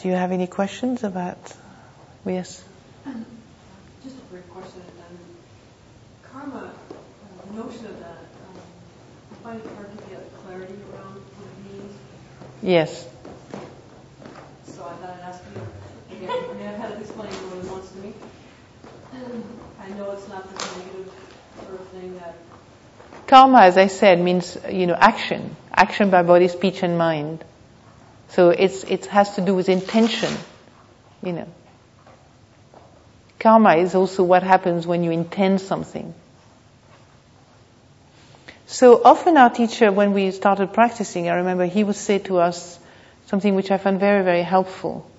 Do 0.00 0.08
you 0.08 0.14
have 0.14 0.32
any 0.32 0.46
questions 0.46 1.04
about? 1.04 1.36
Yes. 2.24 2.64
Um, 3.04 3.26
just 4.02 4.16
a 4.16 4.20
brief 4.32 4.48
question. 4.48 4.80
Um, 4.98 5.18
karma, 6.22 6.72
uh, 6.90 7.46
the 7.46 7.62
notion 7.62 7.84
of 7.84 8.00
that, 8.00 8.16
um, 8.16 8.56
I 9.30 9.34
find 9.42 9.60
it 9.60 9.66
hard 9.76 9.90
to 9.98 10.04
get 10.08 10.36
clarity 10.38 10.72
around 10.90 11.20
what 11.36 11.48
it 11.52 11.82
means. 11.82 11.94
Yes. 12.62 13.06
So 14.64 14.86
I 14.86 14.92
thought 14.94 15.10
I'd 15.10 15.20
ask 15.20 15.42
you 15.54 16.16
again. 16.16 16.30
I 16.48 16.54
mean, 16.54 16.66
I've 16.66 16.76
had 16.78 16.92
it 16.92 17.00
explained 17.00 17.34
more 17.48 17.60
than 17.60 17.70
once 17.70 17.90
to 17.92 17.98
me. 17.98 18.14
I 19.12 19.88
know 19.98 20.12
it's 20.12 20.28
not 20.28 20.48
this 20.48 20.76
negative 20.78 21.12
sort 21.62 21.78
of 21.78 21.88
thing 21.88 22.14
that. 22.20 22.36
Karma, 23.26 23.60
as 23.64 23.76
I 23.76 23.88
said, 23.88 24.18
means 24.18 24.56
you 24.70 24.86
know 24.86 24.96
action, 24.98 25.56
action 25.74 26.08
by 26.08 26.22
body, 26.22 26.48
speech, 26.48 26.82
and 26.82 26.96
mind. 26.96 27.44
So 28.30 28.50
it's 28.50 28.84
it 28.84 29.06
has 29.06 29.34
to 29.34 29.40
do 29.40 29.54
with 29.54 29.68
intention, 29.68 30.32
you 31.22 31.32
know. 31.32 31.48
Karma 33.40 33.76
is 33.76 33.94
also 33.94 34.22
what 34.22 34.42
happens 34.42 34.86
when 34.86 35.02
you 35.02 35.10
intend 35.10 35.60
something. 35.60 36.14
So 38.66 39.02
often 39.02 39.36
our 39.36 39.50
teacher, 39.50 39.90
when 39.90 40.12
we 40.12 40.30
started 40.30 40.72
practicing, 40.72 41.28
I 41.28 41.34
remember 41.36 41.64
he 41.64 41.82
would 41.82 41.96
say 41.96 42.18
to 42.20 42.38
us 42.38 42.78
something 43.26 43.56
which 43.56 43.70
I 43.72 43.78
found 43.78 43.98
very, 43.98 44.22
very 44.22 44.42
helpful. 44.42 45.10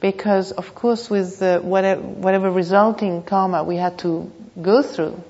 Because 0.00 0.52
of 0.52 0.74
course 0.74 1.10
with 1.10 1.40
whatever, 1.62 2.00
whatever 2.00 2.50
resulting 2.50 3.22
karma 3.22 3.64
we 3.64 3.76
had 3.76 3.98
to 3.98 4.30
go 4.60 4.82
through, 4.82 5.22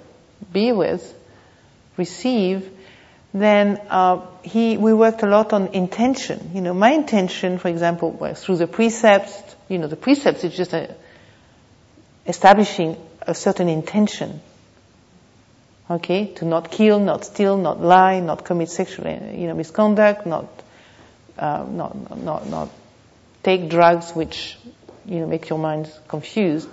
be 0.52 0.73
with, 0.73 1.02
receive, 1.97 2.71
then 3.43 3.81
uh, 3.91 4.27
he, 4.43 4.77
we 4.77 4.93
worked 4.93 5.23
a 5.23 5.27
lot 5.27 5.53
on 5.53 5.69
intention. 5.69 6.51
You 6.55 6.61
know, 6.61 6.75
my 6.75 6.91
intention, 6.93 7.59
for 7.59 7.69
example, 7.69 8.11
was 8.11 8.43
through 8.43 8.57
the 8.57 8.67
precepts. 8.67 9.57
You 9.69 9.79
know, 9.79 9.89
the 9.89 9.97
precepts 9.97 10.45
is 10.45 10.57
just 10.57 10.73
a, 10.73 10.95
establishing 12.27 12.97
a 13.23 13.35
certain 13.35 13.69
intention. 13.69 14.41
Okay, 15.88 16.27
to 16.35 16.45
not 16.45 16.71
kill, 16.71 16.99
not 16.99 17.25
steal, 17.25 17.57
not 17.57 17.80
lie, 17.80 18.19
not 18.21 18.45
commit 18.45 18.71
sexual, 18.71 19.07
you 19.09 19.47
know, 19.47 19.55
misconduct, 19.55 20.27
not, 20.27 20.47
uh, 21.38 21.65
not, 21.69 22.19
not, 22.19 22.49
not 22.49 22.69
take 23.45 23.71
drugs 23.71 24.10
which, 24.10 24.59
you 25.05 25.21
know, 25.21 25.27
make 25.27 25.49
your 25.49 25.60
mind 25.60 25.88
confused. 26.09 26.69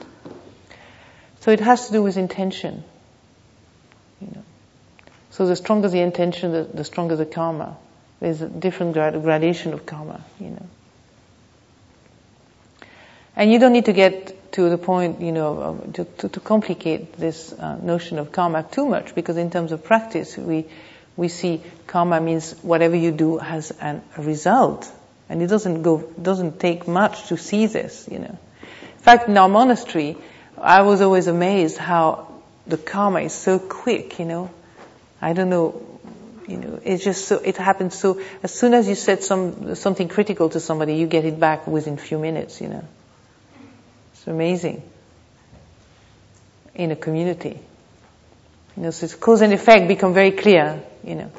So 1.42 1.52
it 1.52 1.60
has 1.60 1.88
to 1.88 1.94
do 1.94 2.02
with 2.02 2.18
intention. 2.18 2.84
So 5.34 5.48
the 5.48 5.56
stronger 5.56 5.90
the 5.90 6.00
intention, 6.00 6.52
the, 6.52 6.64
the 6.64 6.84
stronger 6.84 7.16
the 7.16 7.26
karma. 7.26 7.76
There's 8.20 8.42
a 8.42 8.48
different 8.48 8.94
grad- 8.94 9.20
gradation 9.24 9.74
of 9.74 9.84
karma, 9.84 10.24
you 10.40 10.52
know. 10.52 10.68
And 13.36 13.52
you 13.52 13.58
don't 13.58 13.74
need 13.74 13.86
to 13.86 13.94
get 13.94 14.54
to 14.54 14.70
the 14.70 14.78
point, 14.78 15.22
you 15.22 15.32
know, 15.32 15.82
to, 15.94 16.06
to, 16.06 16.30
to 16.30 16.40
complicate 16.40 17.14
this 17.14 17.52
uh, 17.52 17.78
notion 17.78 18.20
of 18.20 18.32
karma 18.32 18.62
too 18.62 18.86
much, 18.86 19.16
because 19.16 19.38
in 19.38 19.50
terms 19.50 19.72
of 19.72 19.84
practice, 19.84 20.38
we 20.38 20.66
we 21.18 21.30
see 21.30 21.64
karma 21.88 22.22
means 22.22 22.54
whatever 22.62 22.96
you 22.96 23.12
do 23.12 23.40
has 23.40 23.72
an, 23.72 24.04
a 24.16 24.22
result, 24.22 24.88
and 25.30 25.42
it 25.42 25.48
doesn't 25.48 25.82
go 25.82 25.98
doesn't 26.22 26.60
take 26.60 26.88
much 26.88 27.30
to 27.30 27.38
see 27.38 27.66
this, 27.66 28.08
you 28.12 28.20
know. 28.20 28.38
In 28.62 29.00
fact, 29.00 29.28
in 29.28 29.36
our 29.36 29.50
monastery, 29.50 30.16
I 30.60 30.84
was 30.84 31.02
always 31.02 31.26
amazed 31.26 31.78
how 31.78 32.28
the 32.68 32.78
karma 32.78 33.22
is 33.22 33.34
so 33.34 33.58
quick, 33.58 34.20
you 34.20 34.26
know. 34.26 34.52
I 35.24 35.32
don't 35.32 35.50
know, 35.50 35.82
you 36.50 36.58
know, 36.58 36.82
it's 36.84 37.02
just 37.02 37.30
so, 37.30 37.38
it 37.38 37.56
happens 37.56 37.96
so, 37.96 38.20
as 38.44 38.54
soon 38.54 38.74
as 38.74 38.90
you 38.90 38.96
said 38.96 39.24
some, 39.24 39.74
something 39.76 40.10
critical 40.10 40.50
to 40.50 40.60
somebody, 40.60 40.96
you 40.96 41.08
get 41.08 41.24
it 41.24 41.40
back 41.40 41.66
within 41.66 41.94
a 41.94 41.98
few 41.98 42.20
minutes, 42.20 42.60
you 42.60 42.68
know. 42.68 42.84
It's 44.12 44.28
amazing. 44.28 44.84
In 46.76 46.92
a 46.92 46.98
community. 46.98 47.58
You 48.76 48.84
know, 48.84 48.92
so 48.92 49.08
cause 49.18 49.42
and 49.42 49.54
effect 49.54 49.88
become 49.88 50.14
very 50.14 50.32
clear, 50.32 50.84
you 51.06 51.16
know. 51.16 51.32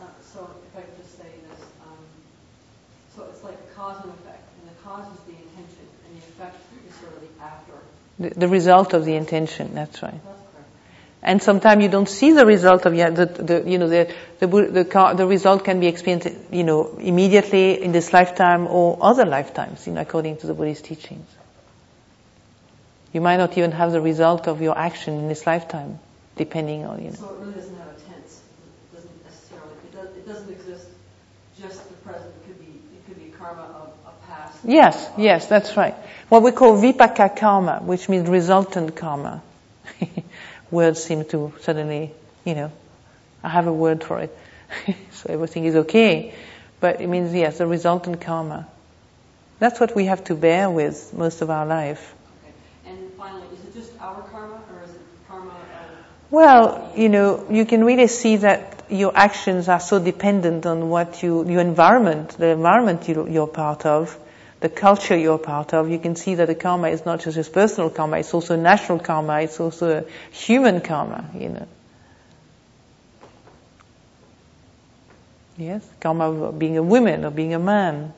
Uh, 0.00 0.04
so 0.22 0.50
if 0.66 0.76
I 0.76 0.80
could 0.80 0.96
just 0.96 1.16
say 1.18 1.28
this, 1.48 1.66
um, 1.86 1.98
so 3.14 3.26
it's 3.30 3.44
like 3.44 3.54
a 3.54 3.74
cause 3.76 4.02
and 4.02 4.12
effect, 4.12 4.42
and 4.58 4.74
the 4.74 4.82
cause 4.82 5.06
is 5.14 5.20
the 5.26 5.34
intention, 5.34 5.86
and 6.04 6.16
the 6.16 6.26
effect 6.26 6.56
is 6.88 6.94
sort 6.96 7.12
of 7.14 7.20
the 7.20 7.44
after. 7.44 7.74
The, 8.18 8.30
the 8.40 8.48
result 8.48 8.92
of 8.92 9.04
the 9.04 9.14
intention, 9.14 9.74
that's 9.74 10.02
right. 10.02 10.20
And 11.24 11.40
sometimes 11.40 11.82
you 11.82 11.88
don't 11.88 12.08
see 12.08 12.32
the 12.32 12.44
result 12.44 12.84
of 12.84 12.94
the, 12.94 13.26
the 13.26 13.62
you 13.64 13.78
know, 13.78 13.88
the, 13.88 14.12
the, 14.40 14.46
the, 14.48 15.14
the, 15.16 15.26
result 15.26 15.64
can 15.64 15.78
be 15.78 15.86
experienced, 15.86 16.28
you 16.50 16.64
know, 16.64 16.96
immediately 16.98 17.80
in 17.80 17.92
this 17.92 18.12
lifetime 18.12 18.66
or 18.66 18.98
other 19.00 19.24
lifetimes, 19.24 19.86
you 19.86 19.92
know, 19.92 20.00
according 20.00 20.38
to 20.38 20.48
the 20.48 20.54
Buddhist 20.54 20.84
teachings. 20.84 21.28
You 23.12 23.20
might 23.20 23.36
not 23.36 23.56
even 23.56 23.70
have 23.70 23.92
the 23.92 24.00
result 24.00 24.48
of 24.48 24.60
your 24.62 24.76
action 24.76 25.14
in 25.14 25.28
this 25.28 25.46
lifetime, 25.46 26.00
depending 26.36 26.86
on, 26.86 27.04
you 27.04 27.10
know. 27.10 27.16
So 27.16 27.28
it 27.28 27.38
really 27.38 27.52
doesn't 27.52 27.76
have 27.76 27.88
a 27.88 28.12
tense. 28.12 28.40
It 28.90 28.96
doesn't 28.96 29.24
necessarily, 29.24 29.74
it, 29.84 29.92
does, 29.94 30.16
it 30.16 30.26
doesn't 30.26 30.50
exist 30.50 30.88
just 31.60 31.88
the 31.88 31.94
present. 31.96 32.34
It 32.34 32.46
could 32.46 32.58
be, 32.58 32.72
it 32.96 33.06
could 33.06 33.22
be 33.22 33.30
karma 33.38 33.62
of 33.62 33.92
a 34.06 34.26
past. 34.26 34.58
Yes, 34.64 35.08
yes, 35.16 35.46
that's 35.46 35.76
right. 35.76 35.94
What 36.30 36.42
we 36.42 36.50
call 36.50 36.82
vipaka 36.82 37.36
karma, 37.36 37.80
which 37.80 38.08
means 38.08 38.28
resultant 38.28 38.96
karma. 38.96 39.40
words 40.72 41.04
seem 41.04 41.24
to 41.26 41.52
suddenly, 41.60 42.12
you 42.44 42.54
know, 42.54 42.72
I 43.42 43.48
have 43.48 43.66
a 43.66 43.72
word 43.72 44.02
for 44.02 44.18
it. 44.18 44.36
so 45.12 45.26
everything 45.28 45.64
is 45.66 45.76
okay. 45.76 46.34
But 46.80 47.00
it 47.00 47.06
means, 47.06 47.32
yes, 47.32 47.58
the 47.58 47.66
resultant 47.66 48.20
karma. 48.20 48.66
That's 49.60 49.78
what 49.78 49.94
we 49.94 50.06
have 50.06 50.24
to 50.24 50.34
bear 50.34 50.68
with 50.68 51.14
most 51.14 51.42
of 51.42 51.50
our 51.50 51.66
life. 51.66 52.14
Okay. 52.42 52.90
And 52.90 53.12
finally, 53.14 53.46
is 53.52 53.64
it 53.64 53.74
just 53.74 53.92
our 54.00 54.20
karma 54.22 54.60
or 54.74 54.82
is 54.82 54.90
it 54.90 55.00
karma 55.28 55.50
of... 55.50 55.56
Well, 56.30 56.92
you 56.96 57.08
know, 57.08 57.46
you 57.50 57.64
can 57.64 57.84
really 57.84 58.08
see 58.08 58.36
that 58.36 58.82
your 58.88 59.12
actions 59.14 59.68
are 59.68 59.78
so 59.78 60.02
dependent 60.02 60.66
on 60.66 60.88
what 60.88 61.22
you, 61.22 61.48
your 61.48 61.60
environment, 61.60 62.30
the 62.30 62.48
environment 62.48 63.08
you, 63.08 63.28
you're 63.28 63.46
part 63.46 63.86
of, 63.86 64.18
the 64.62 64.68
culture 64.68 65.16
you're 65.16 65.38
part 65.38 65.74
of, 65.74 65.90
you 65.90 65.98
can 65.98 66.14
see 66.16 66.36
that 66.36 66.46
the 66.46 66.54
karma 66.54 66.88
is 66.88 67.04
not 67.04 67.20
just 67.20 67.36
a 67.36 67.50
personal 67.50 67.90
karma, 67.90 68.18
it's 68.18 68.32
also 68.32 68.56
national 68.56 69.00
karma, 69.00 69.40
it's 69.40 69.60
also 69.60 70.06
human 70.30 70.80
karma, 70.80 71.28
you 71.34 71.48
know. 71.48 71.66
Yes, 75.58 75.86
karma 76.00 76.30
of 76.30 76.58
being 76.58 76.78
a 76.78 76.82
woman 76.82 77.24
or 77.24 77.30
being 77.30 77.54
a 77.54 77.58
man, 77.58 78.14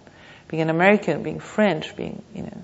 being 0.49 0.63
an 0.63 0.71
American, 0.71 1.23
being 1.23 1.41
French, 1.41 1.97
being, 1.97 2.23
you 2.35 2.43
know. 2.43 2.63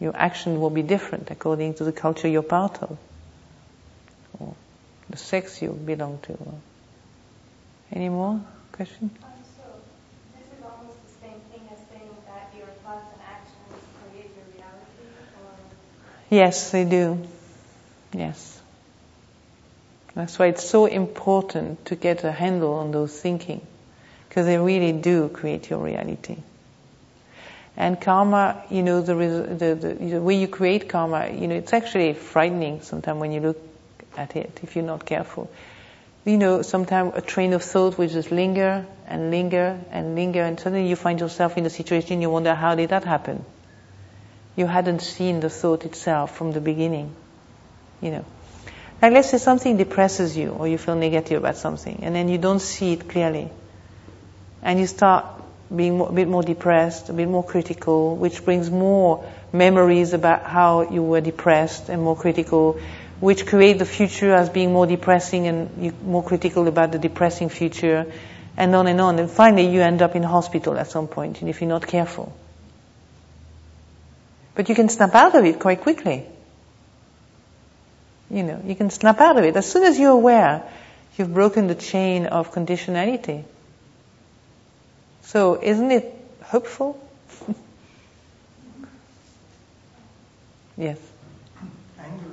Your 0.00 0.16
action 0.16 0.60
will 0.60 0.70
be 0.70 0.82
different 0.82 1.30
according 1.30 1.74
to 1.74 1.84
the 1.84 1.92
culture 1.92 2.28
you're 2.28 2.42
part 2.42 2.82
of, 2.82 2.96
or 4.38 4.54
the 5.08 5.16
sex 5.16 5.60
you 5.62 5.70
belong 5.72 6.18
to. 6.22 6.38
Any 7.92 8.08
more 8.08 8.40
questions? 8.72 9.12
Yes, 16.30 16.70
they 16.70 16.84
do. 16.84 17.18
Yes. 18.12 18.60
That's 20.14 20.38
why 20.38 20.46
it's 20.46 20.68
so 20.68 20.86
important 20.86 21.84
to 21.86 21.96
get 21.96 22.22
a 22.22 22.30
handle 22.30 22.74
on 22.74 22.92
those 22.92 23.12
thinking, 23.20 23.60
because 24.28 24.46
they 24.46 24.58
really 24.58 24.92
do 24.92 25.28
create 25.28 25.68
your 25.68 25.80
reality. 25.80 26.36
And 27.76 28.00
karma, 28.00 28.62
you 28.70 28.82
know, 28.82 29.00
the, 29.00 29.14
the, 29.14 29.74
the, 29.74 29.94
the 29.94 30.20
way 30.20 30.36
you 30.36 30.46
create 30.46 30.88
karma, 30.88 31.30
you 31.30 31.48
know, 31.48 31.56
it's 31.56 31.72
actually 31.72 32.14
frightening 32.14 32.82
sometimes 32.82 33.20
when 33.20 33.32
you 33.32 33.40
look 33.40 33.58
at 34.16 34.36
it 34.36 34.60
if 34.62 34.76
you're 34.76 34.84
not 34.84 35.04
careful. 35.04 35.50
You 36.24 36.36
know, 36.36 36.62
sometimes 36.62 37.12
a 37.16 37.20
train 37.22 37.54
of 37.54 37.62
thought 37.62 37.96
will 37.98 38.08
just 38.08 38.30
linger 38.30 38.86
and 39.06 39.30
linger 39.30 39.80
and 39.90 40.14
linger, 40.14 40.42
and 40.42 40.60
suddenly 40.60 40.88
you 40.88 40.96
find 40.96 41.18
yourself 41.18 41.56
in 41.56 41.66
a 41.66 41.70
situation 41.70 42.22
you 42.22 42.30
wonder 42.30 42.54
how 42.54 42.74
did 42.74 42.90
that 42.90 43.04
happen 43.04 43.44
you 44.60 44.66
hadn't 44.66 45.00
seen 45.00 45.40
the 45.40 45.50
thought 45.50 45.84
itself 45.84 46.36
from 46.36 46.52
the 46.52 46.60
beginning. 46.60 47.12
You 48.00 48.12
know. 48.12 48.24
Like 49.02 49.12
let's 49.14 49.30
say 49.30 49.38
something 49.38 49.76
depresses 49.78 50.36
you 50.36 50.50
or 50.50 50.68
you 50.68 50.78
feel 50.78 50.94
negative 50.94 51.38
about 51.42 51.56
something 51.56 52.00
and 52.02 52.14
then 52.14 52.28
you 52.28 52.38
don't 52.38 52.60
see 52.60 52.92
it 52.92 53.08
clearly. 53.08 53.50
And 54.62 54.78
you 54.78 54.86
start 54.86 55.24
being 55.74 56.00
a 56.00 56.12
bit 56.12 56.28
more 56.28 56.42
depressed, 56.42 57.08
a 57.08 57.12
bit 57.12 57.28
more 57.28 57.44
critical, 57.44 58.16
which 58.16 58.44
brings 58.44 58.70
more 58.70 59.24
memories 59.52 60.12
about 60.12 60.42
how 60.42 60.90
you 60.90 61.02
were 61.02 61.20
depressed 61.20 61.88
and 61.88 62.02
more 62.02 62.16
critical, 62.16 62.78
which 63.20 63.46
create 63.46 63.78
the 63.78 63.86
future 63.86 64.34
as 64.34 64.50
being 64.50 64.72
more 64.72 64.86
depressing 64.86 65.46
and 65.46 66.02
more 66.02 66.22
critical 66.22 66.68
about 66.68 66.92
the 66.92 66.98
depressing 66.98 67.48
future, 67.48 68.12
and 68.56 68.74
on 68.74 68.86
and 68.86 69.00
on. 69.00 69.18
And 69.18 69.30
finally 69.30 69.68
you 69.68 69.80
end 69.80 70.02
up 70.02 70.16
in 70.16 70.24
hospital 70.24 70.76
at 70.76 70.90
some 70.90 71.06
point, 71.06 71.40
and 71.40 71.48
if 71.48 71.60
you're 71.60 71.68
not 71.68 71.86
careful. 71.86 72.32
But 74.54 74.68
you 74.68 74.74
can 74.74 74.88
snap 74.88 75.14
out 75.14 75.34
of 75.34 75.44
it 75.44 75.58
quite 75.60 75.80
quickly. 75.80 76.26
You 78.30 78.42
know, 78.44 78.60
you 78.64 78.74
can 78.76 78.90
snap 78.90 79.20
out 79.20 79.36
of 79.38 79.44
it. 79.44 79.56
As 79.56 79.70
soon 79.70 79.82
as 79.84 79.98
you're 79.98 80.12
aware, 80.12 80.62
you've 81.18 81.34
broken 81.34 81.66
the 81.66 81.74
chain 81.74 82.26
of 82.26 82.52
conditionality. 82.52 83.44
So 85.22 85.60
isn't 85.60 85.90
it 85.90 86.14
hopeful? 86.42 87.00
yes. 90.76 90.98
Anger, 91.98 92.24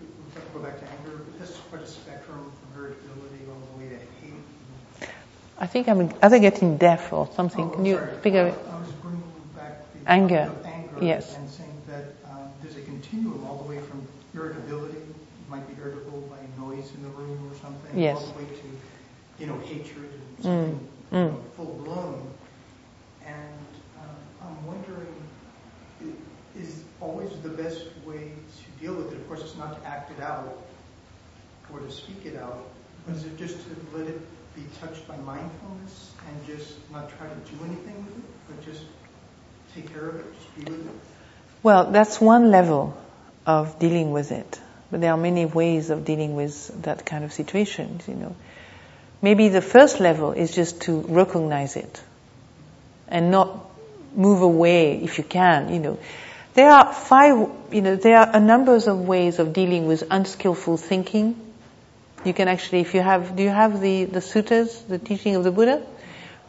we 0.00 0.06
go 0.54 0.60
back 0.60 0.78
to 0.78 0.86
anger, 0.86 1.20
this 1.38 1.50
is 1.50 1.56
quite 1.70 1.82
a 1.82 1.86
spectrum 1.86 2.52
from 2.72 2.82
irritability 2.82 3.44
all 3.48 3.60
the 3.72 3.84
way 3.84 3.88
to 3.90 3.96
hate. 3.96 5.10
I 5.58 5.66
think 5.66 5.88
I'm 5.88 6.12
either 6.22 6.38
getting 6.38 6.76
deaf 6.76 7.12
or 7.12 7.28
something. 7.34 7.64
Oh, 7.64 7.70
Can 7.74 7.84
you 7.84 7.96
sorry. 7.96 8.16
figure 8.22 8.46
it? 8.46 8.54
I 8.54 8.80
was 8.80 8.90
bringing 9.02 9.22
back 9.56 9.78
the 10.04 10.10
Anger. 10.10 10.50
Topic 11.00 11.24
of 11.26 11.26
anger 11.26 11.26
Yes. 11.26 11.36
and 11.36 11.50
saying 11.50 11.82
that 11.88 12.30
um, 12.30 12.50
there's 12.62 12.76
a 12.76 12.82
continuum 12.82 13.44
all 13.46 13.58
the 13.62 13.68
way 13.68 13.80
from 13.80 14.06
irritability, 14.34 14.98
you 14.98 15.14
might 15.48 15.66
be 15.68 15.74
irritable 15.80 16.20
by 16.30 16.38
noise 16.62 16.92
in 16.94 17.02
the 17.02 17.08
room 17.10 17.50
or 17.50 17.54
something, 17.56 18.08
all 18.08 18.20
the 18.20 18.38
way 18.38 18.44
to, 18.44 19.42
you 19.42 19.46
know, 19.46 19.58
hatred 19.60 20.10
and 20.12 20.38
Mm, 20.38 20.42
something 20.42 20.88
mm. 21.12 21.32
know, 21.32 21.44
full 21.56 21.80
blown. 21.84 22.26
And 23.26 23.66
um, 23.98 24.16
I'm 24.48 24.66
wondering, 24.66 25.14
is 26.56 26.84
always 27.00 27.30
the 27.42 27.48
best 27.48 27.84
way 28.06 28.32
to 28.58 28.80
deal 28.80 28.94
with 28.94 29.12
it? 29.12 29.16
Of 29.16 29.28
course, 29.28 29.40
it's 29.42 29.56
not 29.56 29.80
to 29.82 29.88
act 29.88 30.10
it 30.10 30.22
out 30.22 30.58
or 31.72 31.80
to 31.80 31.90
speak 31.90 32.26
it 32.26 32.36
out, 32.36 32.68
but 33.06 33.14
is 33.16 33.24
it 33.24 33.36
just 33.38 33.56
to 33.64 33.96
let 33.96 34.06
it 34.08 34.20
be 34.56 34.62
touched 34.80 35.06
by 35.06 35.16
mindfulness 35.18 36.12
and 36.26 36.46
just 36.46 36.90
not 36.90 37.08
try 37.16 37.28
to 37.28 37.34
do 37.50 37.64
anything 37.64 38.04
with 38.04 38.16
it, 38.18 38.24
but 38.48 38.64
just 38.64 38.82
take 39.74 39.92
care 39.92 40.08
of 40.08 40.16
it, 40.16 40.24
just 40.34 40.54
be 40.56 40.72
with 40.72 40.86
it? 40.86 40.92
Well, 41.62 41.90
that's 41.90 42.20
one 42.20 42.50
level 42.50 42.96
of 43.46 43.78
dealing 43.78 44.12
with 44.12 44.32
it. 44.32 44.60
But 44.90 45.00
there 45.00 45.12
are 45.12 45.16
many 45.16 45.46
ways 45.46 45.90
of 45.90 46.04
dealing 46.04 46.34
with 46.34 46.82
that 46.82 47.06
kind 47.06 47.24
of 47.24 47.32
situations, 47.32 48.08
you 48.08 48.14
know. 48.14 48.34
Maybe 49.22 49.48
the 49.48 49.60
first 49.60 50.00
level 50.00 50.32
is 50.32 50.54
just 50.54 50.82
to 50.82 51.00
recognize 51.02 51.76
it 51.76 52.02
and 53.06 53.30
not 53.30 53.70
move 54.16 54.42
away 54.42 55.02
if 55.02 55.18
you 55.18 55.24
can, 55.24 55.72
you 55.72 55.78
know. 55.78 55.98
There 56.54 56.68
are 56.68 56.92
five, 56.92 57.50
you 57.70 57.82
know, 57.82 57.96
there 57.96 58.16
are 58.16 58.30
a 58.34 58.40
number 58.40 58.74
of 58.74 59.00
ways 59.06 59.38
of 59.38 59.52
dealing 59.52 59.86
with 59.86 60.02
unskillful 60.10 60.78
thinking. 60.78 61.36
You 62.24 62.34
can 62.34 62.48
actually, 62.48 62.80
if 62.80 62.94
you 62.94 63.02
have, 63.02 63.36
do 63.36 63.42
you 63.42 63.50
have 63.50 63.80
the, 63.80 64.04
the 64.04 64.20
suttas, 64.20 64.86
the 64.88 64.98
teaching 64.98 65.36
of 65.36 65.44
the 65.44 65.52
Buddha? 65.52 65.82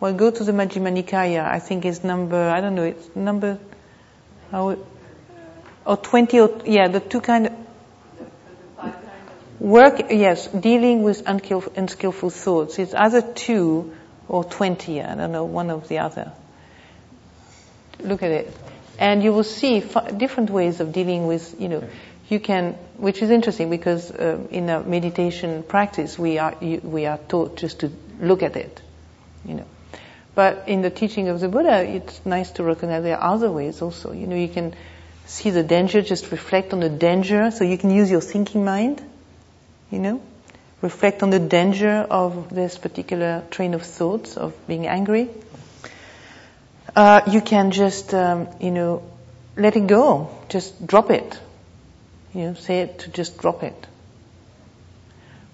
Well, 0.01 0.13
go 0.13 0.31
to 0.31 0.43
the 0.43 0.51
Majjhima 0.51 0.91
Nikaya. 0.91 1.45
I 1.47 1.59
think 1.59 1.85
it's 1.85 2.03
number, 2.03 2.49
I 2.49 2.59
don't 2.59 2.73
know, 2.73 2.85
it's 2.85 3.15
number, 3.15 3.59
how, 4.49 4.75
or 5.85 5.97
20 5.97 6.39
or, 6.39 6.61
yeah, 6.65 6.87
the 6.87 6.99
two 6.99 7.21
kind 7.21 7.45
of, 7.45 7.53
work, 9.59 10.01
yes, 10.09 10.47
dealing 10.47 11.03
with 11.03 11.27
unskillful, 11.27 12.31
thoughts. 12.31 12.79
It's 12.79 12.95
either 12.95 13.21
two 13.21 13.93
or 14.27 14.43
20, 14.43 15.03
I 15.03 15.13
don't 15.13 15.31
know, 15.31 15.43
one 15.45 15.69
of 15.69 15.87
the 15.87 15.99
other. 15.99 16.31
Look 17.99 18.23
at 18.23 18.31
it. 18.31 18.57
And 18.97 19.21
you 19.21 19.31
will 19.31 19.43
see 19.43 19.83
f- 19.83 20.17
different 20.17 20.49
ways 20.49 20.79
of 20.79 20.93
dealing 20.93 21.27
with, 21.27 21.61
you 21.61 21.69
know, 21.69 21.87
you 22.27 22.39
can, 22.39 22.73
which 22.97 23.21
is 23.21 23.29
interesting 23.29 23.69
because 23.69 24.09
uh, 24.09 24.39
in 24.49 24.67
a 24.67 24.81
meditation 24.81 25.61
practice 25.61 26.17
we 26.17 26.39
are, 26.39 26.55
you, 26.59 26.81
we 26.83 27.05
are 27.05 27.19
taught 27.19 27.55
just 27.55 27.81
to 27.81 27.91
look 28.19 28.41
at 28.41 28.55
it, 28.55 28.81
you 29.45 29.53
know. 29.53 29.65
But 30.33 30.63
in 30.67 30.81
the 30.81 30.89
teaching 30.89 31.27
of 31.27 31.39
the 31.39 31.49
Buddha, 31.49 31.83
it's 31.83 32.25
nice 32.25 32.51
to 32.51 32.63
recognize 32.63 33.03
there 33.03 33.17
are 33.17 33.33
other 33.33 33.51
ways 33.51 33.81
also. 33.81 34.13
You 34.13 34.27
know, 34.27 34.35
you 34.35 34.47
can 34.47 34.73
see 35.25 35.49
the 35.49 35.63
danger, 35.63 36.01
just 36.01 36.31
reflect 36.31 36.73
on 36.73 36.79
the 36.79 36.89
danger, 36.89 37.51
so 37.51 37.63
you 37.63 37.77
can 37.77 37.91
use 37.91 38.09
your 38.09 38.21
thinking 38.21 38.63
mind, 38.63 39.01
you 39.89 39.99
know, 39.99 40.21
reflect 40.81 41.21
on 41.21 41.29
the 41.29 41.39
danger 41.39 42.05
of 42.09 42.49
this 42.49 42.77
particular 42.77 43.43
train 43.51 43.73
of 43.73 43.83
thoughts 43.83 44.37
of 44.37 44.53
being 44.67 44.87
angry. 44.87 45.29
Uh, 46.95 47.21
you 47.27 47.41
can 47.41 47.71
just, 47.71 48.13
um, 48.13 48.47
you 48.59 48.71
know, 48.71 49.03
let 49.55 49.75
it 49.75 49.87
go, 49.87 50.29
just 50.49 50.85
drop 50.85 51.11
it. 51.11 51.39
You 52.33 52.47
know, 52.47 52.53
say 52.53 52.81
it 52.81 52.99
to 52.99 53.09
just 53.09 53.37
drop 53.37 53.63
it. 53.63 53.87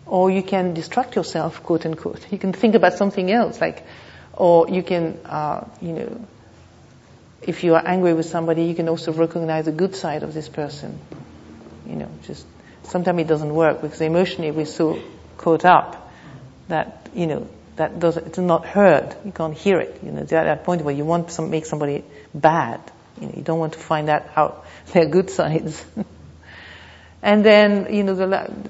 Or 0.06 0.32
you 0.32 0.44
can 0.44 0.74
distract 0.74 1.16
yourself, 1.16 1.64
quote 1.64 1.86
unquote. 1.86 2.32
You 2.32 2.38
can 2.38 2.54
think 2.54 2.76
about 2.76 2.94
something 2.94 3.32
else, 3.32 3.60
like, 3.60 3.84
or 4.38 4.70
you 4.70 4.84
can, 4.84 5.20
uh, 5.26 5.68
you 5.82 5.94
know, 5.94 6.28
if 7.42 7.64
you 7.64 7.74
are 7.76 7.84
angry 7.86 8.14
with 8.14 8.28
somebody, 8.28 8.66
you 8.66 8.76
can 8.76 8.88
also 8.88 9.12
recognize 9.12 9.66
the 9.66 9.72
good 9.72 9.96
side 9.96 10.24
of 10.24 10.34
this 10.34 10.48
person. 10.48 11.00
You 11.88 11.96
know, 11.96 12.10
just 12.24 12.46
sometimes 12.84 13.20
it 13.20 13.28
doesn't 13.28 13.54
work 13.54 13.82
because 13.82 14.00
emotionally 14.02 14.52
we're 14.52 14.66
so 14.66 15.02
caught 15.38 15.66
up 15.66 16.12
that 16.68 17.10
you 17.14 17.28
know 17.28 17.48
that 17.78 18.00
doesn't 18.00 18.28
it's 18.28 18.38
not 18.38 18.66
heard. 18.66 19.16
You 19.26 19.32
can't 19.32 19.58
hear 19.58 19.80
it. 19.80 20.00
You 20.04 20.12
know, 20.12 20.22
at 20.22 20.30
that 20.30 20.64
point 20.64 20.84
where 20.84 20.94
you 20.94 21.06
want 21.06 21.30
to 21.30 21.42
make 21.42 21.66
somebody 21.66 22.04
bad, 22.34 22.80
you 23.20 23.28
know, 23.28 23.34
you 23.36 23.44
don't 23.44 23.60
want 23.60 23.74
to 23.74 23.80
find 23.80 24.10
out 24.10 24.28
how 24.30 24.64
their 24.94 25.08
good 25.08 25.30
sides. 25.30 25.84
and 27.22 27.44
then 27.44 27.94
you 27.94 28.04
know 28.04 28.14
the, 28.14 28.28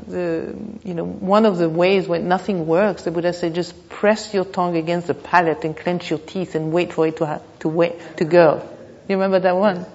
the 0.08 0.56
you 0.84 0.94
know 0.94 1.06
one 1.06 1.46
of 1.46 1.58
the 1.58 1.70
ways 1.70 2.08
when 2.08 2.28
nothing 2.28 2.66
works, 2.66 3.04
the 3.04 3.12
Buddha 3.12 3.34
said, 3.34 3.54
just 3.54 3.90
press 3.90 4.34
your 4.34 4.46
tongue 4.46 4.78
against 4.78 5.08
the 5.08 5.14
palate 5.14 5.66
and 5.66 5.76
clench 5.76 6.10
your 6.10 6.20
teeth 6.20 6.56
and 6.56 6.72
wait 6.72 6.94
for 6.94 7.08
it 7.08 7.18
to 7.18 7.26
ha- 7.26 7.42
to 7.60 7.70
wait 7.70 7.96
to 8.18 8.26
go. 8.26 8.68
You 9.08 9.16
remember 9.16 9.40
that 9.40 9.56
one? 9.56 9.86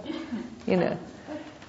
You 0.66 0.76
know. 0.76 0.98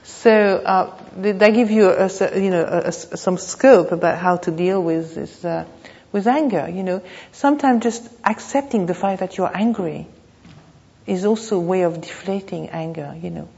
So 0.03 0.31
uh, 0.31 1.00
they 1.18 1.51
give 1.51 1.71
you 1.71 1.89
a 1.89 2.09
you 2.39 2.51
know 2.51 2.63
a, 2.63 2.88
a, 2.89 2.91
some 2.91 3.38
scope 3.38 3.91
about 3.91 4.18
how 4.18 4.38
to 4.38 4.51
deal 4.51 4.83
with 4.83 5.15
this 5.15 5.45
uh, 5.45 5.65
with 6.12 6.27
anger. 6.27 6.69
You 6.69 6.83
know, 6.83 7.01
sometimes 7.31 7.83
just 7.83 8.09
accepting 8.25 8.86
the 8.88 8.94
fact 8.94 9.21
that 9.21 9.38
you're 9.38 9.56
angry 9.56 10.07
is 11.07 11.24
also 11.25 11.57
a 11.57 11.62
way 11.62 11.83
of 11.83 12.01
deflating 12.01 12.69
anger. 12.69 13.15
You 13.21 13.29
know, 13.29 13.50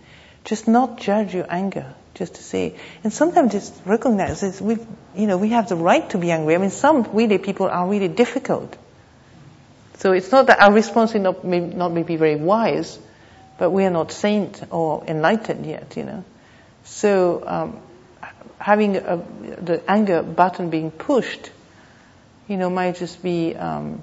just 0.43 0.67
not 0.67 0.99
judge 0.99 1.33
your 1.33 1.47
anger. 1.49 1.95
Just 2.15 2.35
to 2.35 2.43
say, 2.43 2.75
and 3.03 3.11
sometimes 3.11 3.51
just 3.51 3.73
recognize 3.85 4.39
that 4.39 4.61
we, 4.61 4.77
you 5.15 5.27
know, 5.27 5.37
we 5.37 5.49
have 5.49 5.67
the 5.67 5.75
right 5.75 6.09
to 6.11 6.17
be 6.17 6.31
angry. 6.31 6.55
I 6.55 6.57
mean, 6.57 6.69
some 6.69 7.03
really 7.11 7.37
people 7.37 7.67
are 7.67 7.87
really 7.87 8.07
difficult. 8.07 8.75
So 9.97 10.13
it's 10.13 10.31
not 10.31 10.47
that 10.47 10.61
our 10.61 10.71
response 10.71 11.13
is 11.13 11.21
not 11.21 11.43
may 11.43 11.59
not 11.59 11.91
maybe 11.91 12.15
very 12.15 12.37
wise, 12.37 12.97
but 13.57 13.71
we 13.71 13.83
are 13.83 13.89
not 13.89 14.13
saint 14.13 14.63
or 14.71 15.03
enlightened 15.05 15.65
yet. 15.65 15.97
You 15.97 16.03
know. 16.03 16.23
So 16.85 17.43
um, 17.45 17.79
having 18.59 18.95
a, 18.95 19.17
the 19.61 19.81
anger 19.89 20.23
button 20.23 20.69
being 20.69 20.91
pushed, 20.91 21.51
you 22.47 22.55
know, 22.57 22.69
might 22.69 22.95
just 22.95 23.21
be, 23.21 23.55
um, 23.55 24.01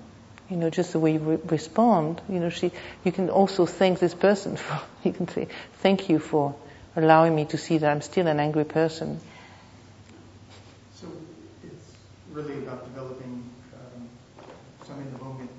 you 0.51 0.57
know, 0.57 0.69
just 0.69 0.93
the 0.93 0.99
way 0.99 1.15
you 1.15 1.19
re- 1.19 1.39
respond. 1.47 2.21
You 2.29 2.41
know, 2.41 2.51
she, 2.51 2.73
you 3.05 3.13
can 3.13 3.31
also 3.31 3.65
thank 3.65 4.01
this 4.01 4.15
person 4.15 4.57
for. 4.65 4.81
You 5.03 5.13
can 5.13 5.29
say, 5.29 5.49
"Thank 5.81 6.09
you 6.09 6.19
for 6.19 6.55
allowing 6.97 7.35
me 7.35 7.45
to 7.47 7.59
see 7.59 7.79
that 7.79 7.91
I'm 7.91 8.03
still 8.03 8.27
an 8.27 8.41
angry 8.41 8.65
person." 8.65 9.21
So 11.01 11.09
it's 11.65 11.93
really 12.31 12.59
about 12.59 12.85
developing 12.85 13.51
um, 13.75 14.09
some 14.87 15.01
in 15.01 15.13
the 15.13 15.19
moment 15.19 15.51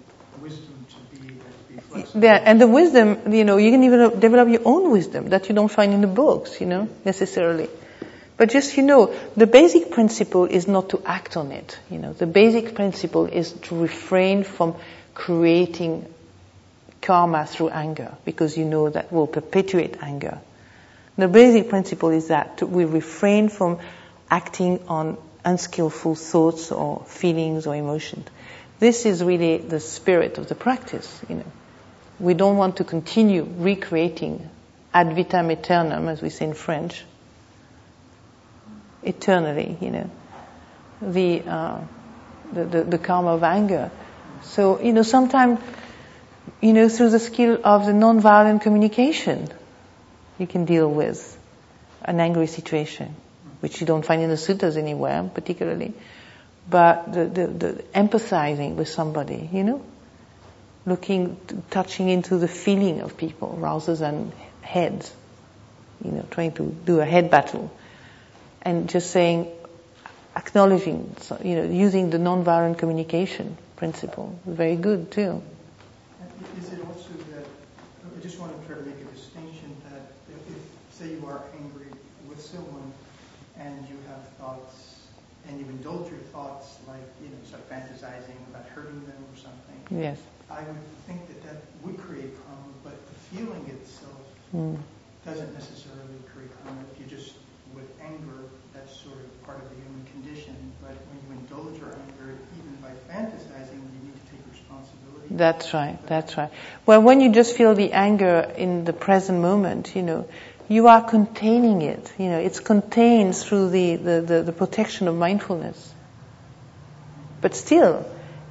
wisdom 0.42 0.86
to 0.90 1.18
be, 1.18 1.28
to 1.28 1.34
be 1.70 1.80
flexible. 1.80 2.24
Yeah, 2.24 2.42
and 2.44 2.60
the 2.60 2.68
wisdom, 2.68 3.34
you 3.34 3.44
know, 3.44 3.58
you 3.58 3.72
can 3.72 3.84
even 3.84 4.20
develop 4.20 4.50
your 4.50 4.62
own 4.66 4.92
wisdom 4.92 5.30
that 5.30 5.50
you 5.50 5.56
don't 5.56 5.72
find 5.72 5.94
in 5.94 6.02
the 6.02 6.08
books, 6.08 6.60
you 6.60 6.68
know, 6.68 6.90
necessarily. 7.06 7.70
But 8.36 8.50
just, 8.50 8.76
you 8.78 8.84
know, 8.84 9.14
the 9.38 9.48
basic 9.48 9.92
principle 9.92 10.46
is 10.46 10.68
not 10.68 10.90
to 10.90 11.02
act 11.06 11.38
on 11.38 11.52
it, 11.52 11.78
you 11.90 12.00
know. 12.00 12.14
The 12.14 12.26
basic 12.26 12.74
principle 12.76 13.26
is 13.26 13.52
to 13.68 13.80
refrain 13.80 14.44
from 14.44 14.76
creating 15.14 16.06
karma 17.02 17.46
through 17.46 17.70
anger, 17.70 18.16
because 18.26 18.58
you 18.58 18.66
know 18.66 18.90
that 18.90 19.12
will 19.12 19.28
perpetuate 19.28 19.98
anger. 20.02 20.40
The 21.18 21.28
basic 21.28 21.70
principle 21.70 22.10
is 22.10 22.30
that 22.30 22.62
we 22.62 22.86
refrain 22.86 23.50
from 23.50 23.80
acting 24.30 24.80
on 24.88 25.18
unskillful 25.46 26.16
thoughts 26.16 26.72
or 26.72 27.04
feelings 27.06 27.68
or 27.68 27.76
emotions. 27.76 28.28
This 28.80 29.06
is 29.06 29.24
really 29.24 29.58
the 29.58 29.80
spirit 29.80 30.38
of 30.38 30.50
the 30.50 30.56
practice, 30.56 31.22
you 31.30 31.36
know. 31.36 31.52
We 32.20 32.34
don't 32.34 32.58
want 32.58 32.78
to 32.78 32.84
continue 32.84 33.44
recreating 33.44 34.50
ad 34.94 35.08
vitam 35.08 35.52
aeternam, 35.52 36.08
as 36.08 36.22
we 36.22 36.30
say 36.30 36.46
in 36.46 36.54
French, 36.54 37.04
eternally, 39.04 39.78
you 39.82 39.92
know, 39.92 40.10
the, 41.02 41.42
uh, 41.42 41.82
the, 42.54 42.66
the, 42.66 42.84
the 42.84 42.98
karma 42.98 43.36
of 43.36 43.44
anger. 43.44 43.92
So, 44.44 44.80
you 44.82 44.94
know, 44.94 45.04
sometimes, 45.04 45.60
you 46.62 46.74
know, 46.74 46.90
through 46.90 47.10
the 47.10 47.20
skill 47.20 47.60
of 47.64 47.86
the 47.86 47.94
non-violent 47.94 48.62
communication, 48.62 49.50
you 50.40 50.48
can 50.48 50.66
deal 50.66 50.90
with 50.90 51.38
an 52.04 52.20
angry 52.20 52.48
situation, 52.48 53.16
which 53.60 53.80
you 53.80 53.88
don't 53.88 54.06
find 54.06 54.22
in 54.22 54.30
the 54.30 54.36
suttas 54.36 54.78
anywhere, 54.78 55.30
particularly. 55.34 55.94
But 56.70 57.12
the, 57.12 57.26
the, 57.26 57.48
the 57.48 57.84
empathizing 57.94 58.76
with 58.76 58.88
somebody, 58.88 59.50
you 59.52 59.64
know, 59.64 59.86
looking, 60.86 61.38
touching 61.70 62.10
into 62.10 62.38
the 62.38 62.48
feeling 62.48 63.02
of 63.02 63.18
people 63.18 63.56
rather 63.60 63.96
than 63.96 64.32
heads, 64.62 65.14
you 66.04 66.12
know, 66.12 66.26
trying 66.32 66.54
to 66.54 66.76
do 66.86 67.00
a 67.00 67.06
head 67.06 67.30
battle, 67.30 67.76
and 68.62 68.90
just 68.90 69.12
saying, 69.12 69.52
acknowledging, 70.36 71.16
you 71.44 71.56
know, 71.56 71.64
using 71.64 72.10
the 72.10 72.18
non-violent 72.18 72.78
communication 72.78 73.58
principle, 73.76 74.38
very 74.46 74.76
good 74.76 75.12
too. 75.12 75.44
Is 76.58 76.74
it 76.74 76.80
also 76.86 77.10
that 77.32 77.46
I 78.06 78.22
just 78.22 78.40
want 78.40 78.60
to 78.60 78.68
try 78.68 78.78
to 78.78 78.84
make 78.84 78.96
a 79.00 79.16
distinction 79.16 79.73
say, 81.04 81.12
you 81.12 81.26
are 81.28 81.42
angry 81.60 81.92
with 82.28 82.40
someone 82.42 82.92
and 83.60 83.88
you 83.90 83.98
have 84.08 84.24
thoughts 84.40 85.08
and 85.48 85.60
you 85.60 85.66
indulge 85.68 86.10
your 86.10 86.20
thoughts, 86.32 86.80
like 86.88 87.04
you 87.22 87.28
know, 87.28 87.36
start 87.46 87.68
fantasizing 87.70 88.40
about 88.50 88.66
hurting 88.74 89.04
them 89.06 89.20
or 89.32 89.38
something. 89.38 90.00
Yes. 90.02 90.18
I 90.50 90.64
would 90.64 90.86
think 91.08 91.28
that 91.28 91.44
that 91.44 91.58
would 91.84 91.98
create 91.98 92.36
karma, 92.46 92.72
but 92.84 92.96
the 93.08 93.16
feeling 93.36 93.66
itself 93.68 94.20
Mm. 94.56 94.78
doesn't 95.26 95.54
necessarily 95.54 96.22
create 96.32 96.52
karma. 96.64 96.80
If 96.94 97.00
you 97.02 97.18
just 97.18 97.34
with 97.74 97.90
anger, 98.02 98.38
that's 98.72 98.94
sort 98.94 99.16
of 99.18 99.44
part 99.44 99.58
of 99.58 99.68
the 99.70 99.76
human 99.82 100.06
condition. 100.14 100.56
But 100.80 100.94
when 101.10 101.18
you 101.26 101.30
indulge 101.42 101.80
your 101.82 101.90
anger, 101.90 102.38
even 102.56 102.76
by 102.86 102.94
fantasizing, 103.12 103.82
you 103.82 104.00
need 104.06 104.14
to 104.14 104.26
take 104.32 104.46
responsibility. 104.54 105.28
That's 105.32 105.74
right, 105.74 105.98
that's 106.06 106.38
right. 106.38 106.52
Well, 106.86 107.02
when 107.02 107.20
you 107.20 107.32
just 107.32 107.56
feel 107.58 107.74
the 107.74 107.92
anger 107.94 108.40
in 108.56 108.86
the 108.86 108.94
present 108.94 109.42
moment, 109.42 109.96
you 109.96 110.04
know, 110.04 110.28
you 110.74 110.88
are 110.88 111.04
containing 111.08 111.84
it. 111.84 112.12
You 112.18 112.30
know, 112.30 112.40
it's 112.40 112.60
contained 112.60 113.36
through 113.36 113.70
the, 113.70 113.96
the, 113.96 114.22
the, 114.22 114.42
the 114.42 114.52
protection 114.52 115.08
of 115.08 115.16
mindfulness. 115.16 115.94
But 117.42 117.56
still, 117.56 118.06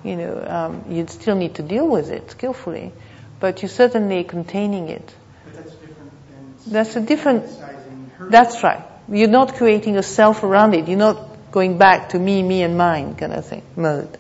you 0.05 0.17
know, 0.17 0.45
um, 0.47 0.85
you 0.89 1.05
still 1.09 1.35
need 1.35 1.57
to 1.57 1.63
deal 1.63 1.89
with 1.89 2.11
it 2.11 2.31
skillfully. 2.31 2.93
But 3.41 3.63
you're 3.63 3.69
certainly 3.69 4.23
containing 4.23 4.89
it. 4.89 5.13
But 5.45 5.55
that's 5.55 5.75
different 5.75 6.13
than 6.31 6.73
That's 6.73 6.97
a 6.97 7.01
different-. 7.01 8.31
That's 8.31 8.63
right. 8.63 8.85
You're 9.09 9.29
not 9.29 9.55
creating 9.55 9.97
a 9.97 10.03
self 10.05 10.45
around 10.45 10.75
it. 10.75 10.87
You're 10.87 10.99
not 10.99 11.51
going 11.51 11.77
back 11.77 12.11
to 12.11 12.19
me, 12.21 12.41
me 12.41 12.63
and 12.63 12.79
mine 12.79 13.17
kind 13.17 13.33
of 13.33 13.45
thing, 13.45 13.63
mode. 13.75 14.17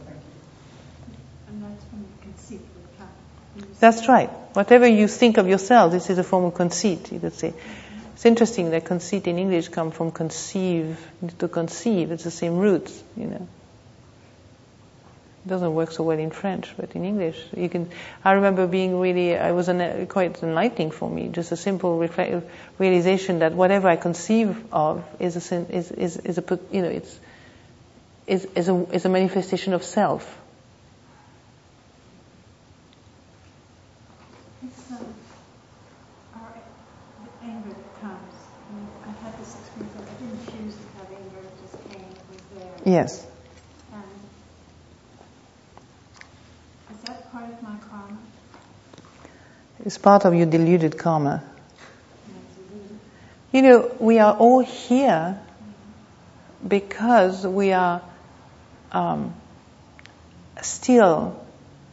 And 1.46 1.62
that's 1.62 1.84
when 1.92 2.04
conceit 2.20 2.60
would 2.60 2.98
come. 2.98 3.08
You 3.54 3.62
just- 3.62 3.80
That's 3.80 4.08
right. 4.08 4.30
Whatever 4.54 4.88
you 4.88 5.06
think 5.06 5.38
of 5.38 5.46
yourself, 5.46 5.92
this 5.92 6.10
is 6.10 6.18
a 6.18 6.24
form 6.24 6.44
of 6.46 6.54
conceit, 6.54 7.12
you 7.12 7.20
could 7.20 7.34
say. 7.34 7.54
It's 8.22 8.26
interesting 8.26 8.70
that 8.70 8.84
conceit 8.84 9.26
in 9.26 9.36
English 9.36 9.70
comes 9.70 9.96
from 9.96 10.12
conceive, 10.12 10.96
to 11.40 11.48
conceive. 11.48 12.12
It's 12.12 12.22
the 12.22 12.30
same 12.30 12.56
roots, 12.56 13.02
you 13.16 13.26
know. 13.26 13.48
It 15.44 15.48
doesn't 15.48 15.74
work 15.74 15.90
so 15.90 16.04
well 16.04 16.20
in 16.20 16.30
French, 16.30 16.72
but 16.76 16.94
in 16.94 17.04
English, 17.04 17.44
you 17.56 17.68
can. 17.68 17.90
I 18.24 18.32
remember 18.34 18.68
being 18.68 19.00
really, 19.00 19.30
it 19.30 19.52
was 19.52 19.66
an, 19.68 20.06
quite 20.06 20.40
enlightening 20.40 20.92
for 20.92 21.10
me. 21.10 21.30
Just 21.30 21.50
a 21.50 21.56
simple 21.56 21.98
reflect, 21.98 22.46
realization 22.78 23.40
that 23.40 23.54
whatever 23.54 23.88
I 23.88 23.96
conceive 23.96 24.56
of 24.72 25.04
is 25.18 25.50
a, 25.50 25.76
is, 25.76 25.90
is, 25.90 26.16
is 26.18 26.38
a, 26.38 26.58
you 26.70 26.82
know, 26.82 26.90
it's, 26.90 27.18
is, 28.28 28.44
is 28.54 28.68
a, 28.68 28.86
is 28.92 29.04
a 29.04 29.08
manifestation 29.08 29.72
of 29.72 29.82
self. 29.82 30.38
It's 34.64 34.92
um, 34.92 35.06
our, 36.36 36.54
the 37.24 37.46
anger 37.46 37.70
that 37.70 38.00
comes. 38.00 38.34
I 38.70 38.74
mean, 38.74 38.88
I've 39.08 39.18
had 39.18 39.38
this 39.40 39.56
experience. 39.58 39.94
that 39.94 40.06
I 40.06 40.14
didn't 40.22 40.46
choose 40.46 40.76
to 40.76 40.86
have 40.98 41.10
anger; 41.10 41.40
it 41.42 41.54
just 41.60 41.76
came. 41.90 42.06
It 42.06 42.26
was 42.30 42.62
there. 42.62 42.71
Yes. 42.84 43.24
And 43.92 44.02
is 46.90 47.02
that 47.04 47.30
part 47.30 47.44
of 47.44 47.62
my 47.62 47.76
karma? 47.88 48.18
It's 49.84 49.98
part 49.98 50.24
of 50.24 50.34
your 50.34 50.46
deluded 50.46 50.98
karma. 50.98 51.42
And 52.26 52.36
it's 52.36 52.58
a 52.58 52.74
root. 52.74 53.00
You 53.52 53.62
know, 53.62 53.96
we 54.00 54.18
are 54.18 54.34
all 54.34 54.60
here 54.60 55.40
because 56.66 57.46
we 57.46 57.72
are 57.72 58.02
um, 58.90 59.34
still 60.60 61.44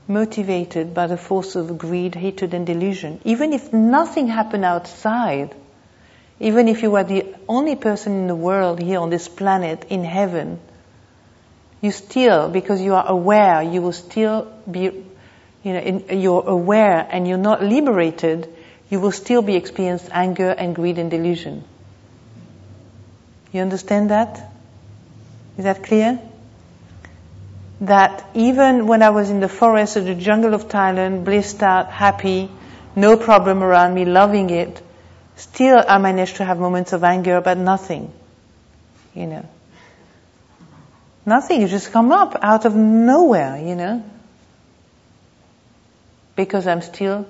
motivated 0.07 0.93
by 0.93 1.05
the 1.05 1.17
force 1.17 1.55
of 1.55 1.77
greed, 1.77 2.15
hatred, 2.15 2.53
and 2.55 2.65
delusion. 2.65 3.21
Even 3.25 3.53
if 3.53 3.71
nothing 3.71 4.27
happened 4.27 4.65
outside, 4.65 5.55
even 6.39 6.67
if 6.67 6.81
you 6.81 6.89
were 6.89 7.03
the 7.03 7.35
only 7.47 7.75
person 7.75 8.13
in 8.13 8.27
the 8.27 8.35
world 8.35 8.79
here 8.79 8.99
on 8.99 9.09
this 9.09 9.27
planet, 9.27 9.85
in 9.89 10.03
heaven, 10.03 10.59
you 11.81 11.91
still, 11.91 12.49
because 12.49 12.81
you 12.81 12.95
are 12.95 13.07
aware, 13.07 13.61
you 13.61 13.81
will 13.81 13.93
still 13.93 14.51
be, 14.69 14.81
you 14.81 15.73
know, 15.73 15.79
in, 15.79 16.19
you're 16.21 16.47
aware 16.47 17.07
and 17.09 17.27
you're 17.27 17.37
not 17.37 17.63
liberated, 17.63 18.53
you 18.89 18.99
will 18.99 19.11
still 19.11 19.41
be 19.41 19.55
experiencing 19.55 20.11
anger 20.11 20.49
and 20.49 20.75
greed 20.75 20.97
and 20.97 21.09
delusion. 21.09 21.63
You 23.51 23.61
understand 23.61 24.11
that? 24.11 24.51
Is 25.57 25.63
that 25.63 25.83
clear? 25.83 26.19
That 27.81 28.25
even 28.33 28.87
when 28.87 29.01
I 29.01 29.11
was 29.11 29.29
in 29.29 29.39
the 29.39 29.47
forest 29.47 29.95
or 29.95 30.01
the 30.01 30.15
jungle 30.15 30.53
of 30.53 30.67
Thailand, 30.67 31.23
blissed 31.23 31.63
out, 31.63 31.89
happy, 31.91 32.49
no 32.95 33.15
problem 33.15 33.63
around 33.63 33.93
me, 33.93 34.03
loving 34.03 34.49
it, 34.49 34.81
still 35.37 35.81
I 35.87 35.97
managed 35.97 36.37
to 36.37 36.45
have 36.45 36.59
moments 36.59 36.91
of 36.91 37.05
anger 37.05 37.37
about 37.37 37.57
nothing. 37.57 38.11
You 39.13 39.27
know. 39.27 39.49
Nothing, 41.29 41.61
you 41.61 41.67
just 41.67 41.91
come 41.91 42.11
up 42.11 42.35
out 42.41 42.65
of 42.65 42.75
nowhere, 42.75 43.57
you 43.59 43.75
know. 43.75 44.03
Because 46.35 46.65
I'm 46.65 46.81
still 46.81 47.27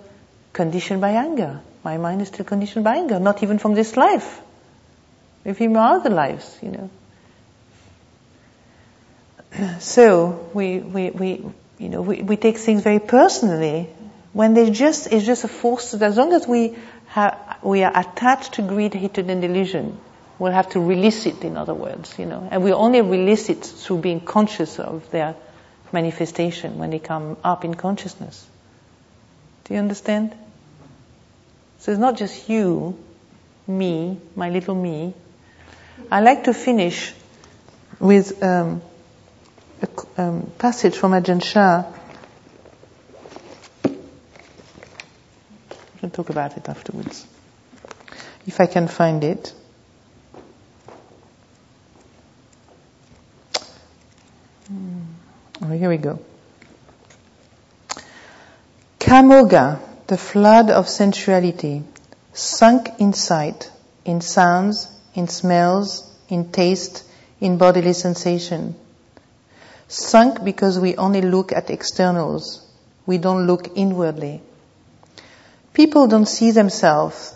conditioned 0.53 1.01
by 1.01 1.09
anger. 1.11 1.59
My 1.83 1.97
mind 1.97 2.21
is 2.21 2.29
still 2.29 2.45
conditioned 2.45 2.85
by 2.85 2.95
anger, 2.95 3.19
not 3.19 3.43
even 3.43 3.59
from 3.59 3.73
this 3.75 3.97
life. 3.97 4.41
Maybe 5.43 5.65
from 5.65 5.75
other 5.75 6.09
lives, 6.09 6.57
you 6.61 6.71
know. 6.71 6.89
So 9.79 10.49
we, 10.53 10.79
we, 10.79 11.09
we 11.09 11.45
you 11.77 11.89
know, 11.89 12.01
we, 12.01 12.21
we 12.21 12.37
take 12.37 12.57
things 12.57 12.81
very 12.81 12.99
personally 12.99 13.89
when 14.31 14.53
they 14.53 14.69
just, 14.69 15.11
it's 15.11 15.25
just 15.25 15.43
a 15.43 15.49
force 15.49 15.93
as 15.93 16.15
long 16.15 16.31
as 16.31 16.47
we 16.47 16.77
have, 17.07 17.57
we 17.63 17.83
are 17.83 17.91
attached 17.99 18.53
to 18.53 18.61
greed, 18.61 18.93
hatred 18.93 19.29
and 19.29 19.41
delusion, 19.41 19.99
we'll 20.39 20.53
have 20.53 20.69
to 20.69 20.79
release 20.79 21.25
it 21.25 21.43
in 21.43 21.57
other 21.57 21.73
words, 21.73 22.17
you 22.17 22.25
know. 22.25 22.47
And 22.49 22.63
we 22.63 22.73
only 22.73 23.01
release 23.01 23.49
it 23.49 23.63
through 23.63 23.99
being 23.99 24.21
conscious 24.21 24.79
of 24.79 25.11
their 25.11 25.35
manifestation 25.91 26.77
when 26.77 26.89
they 26.91 26.99
come 26.99 27.37
up 27.43 27.65
in 27.65 27.73
consciousness. 27.75 28.47
Do 29.65 29.73
you 29.73 29.79
understand? 29.79 30.33
So 31.79 31.91
it's 31.91 31.99
not 31.99 32.17
just 32.17 32.49
you, 32.49 32.97
me, 33.67 34.19
my 34.35 34.49
little 34.49 34.75
me. 34.75 35.13
I 36.09 36.21
like 36.21 36.45
to 36.45 36.53
finish 36.53 37.13
with 37.99 38.41
um, 38.41 38.81
a 39.81 40.21
um, 40.21 40.51
passage 40.57 40.95
from 40.95 41.11
Ajahn 41.11 41.41
Chah. 41.41 41.85
We'll 46.01 46.11
talk 46.11 46.29
about 46.29 46.57
it 46.57 46.67
afterwards. 46.69 47.27
If 48.47 48.59
I 48.59 48.65
can 48.65 48.87
find 48.87 49.23
it. 49.23 49.53
Hmm. 54.67 55.01
Oh, 55.61 55.73
here 55.89 55.97
we 55.97 56.03
go. 56.03 56.19
Kamogha, 58.99 59.79
the 60.07 60.17
flood 60.17 60.69
of 60.69 60.87
sensuality, 60.87 61.83
sunk 62.33 62.89
in 62.99 63.13
sight, 63.13 63.71
in 64.05 64.21
sounds, 64.21 64.87
in 65.15 65.27
smells, 65.27 66.07
in 66.29 66.51
taste, 66.51 67.03
in 67.39 67.57
bodily 67.57 67.93
sensation. 67.93 68.75
Sunk 69.87 70.43
because 70.43 70.79
we 70.79 70.95
only 70.95 71.21
look 71.21 71.51
at 71.51 71.71
externals. 71.71 72.65
We 73.05 73.17
don't 73.17 73.47
look 73.47 73.75
inwardly. 73.75 74.41
People 75.73 76.07
don't 76.07 76.27
see 76.27 76.51
themselves. 76.51 77.35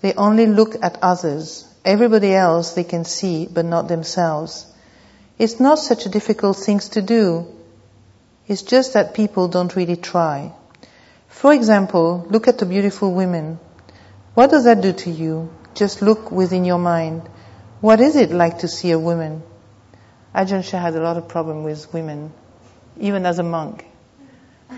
They 0.00 0.14
only 0.14 0.46
look 0.46 0.74
at 0.82 0.98
others. 1.02 1.68
Everybody 1.84 2.34
else 2.34 2.72
they 2.72 2.84
can 2.84 3.04
see, 3.04 3.46
but 3.46 3.64
not 3.64 3.86
themselves. 3.86 4.66
It's 5.38 5.60
not 5.60 5.78
such 5.78 6.06
a 6.06 6.08
difficult 6.08 6.56
thing 6.56 6.80
to 6.80 7.02
do. 7.02 7.55
It's 8.48 8.62
just 8.62 8.92
that 8.94 9.14
people 9.14 9.48
don't 9.48 9.74
really 9.74 9.96
try. 9.96 10.52
For 11.28 11.52
example, 11.52 12.26
look 12.30 12.48
at 12.48 12.58
the 12.58 12.66
beautiful 12.66 13.12
women. 13.12 13.58
What 14.34 14.50
does 14.50 14.64
that 14.64 14.80
do 14.80 14.92
to 14.92 15.10
you? 15.10 15.50
Just 15.74 16.00
look 16.00 16.30
within 16.30 16.64
your 16.64 16.78
mind. 16.78 17.22
What 17.80 18.00
is 18.00 18.16
it 18.16 18.30
like 18.30 18.58
to 18.58 18.68
see 18.68 18.92
a 18.92 18.98
woman? 18.98 19.42
Ajahn 20.34 20.68
Chah 20.68 20.78
had 20.78 20.94
a 20.94 21.00
lot 21.00 21.16
of 21.16 21.28
problem 21.28 21.64
with 21.64 21.92
women, 21.92 22.32
even 22.98 23.26
as 23.26 23.38
a 23.38 23.42
monk. 23.42 23.84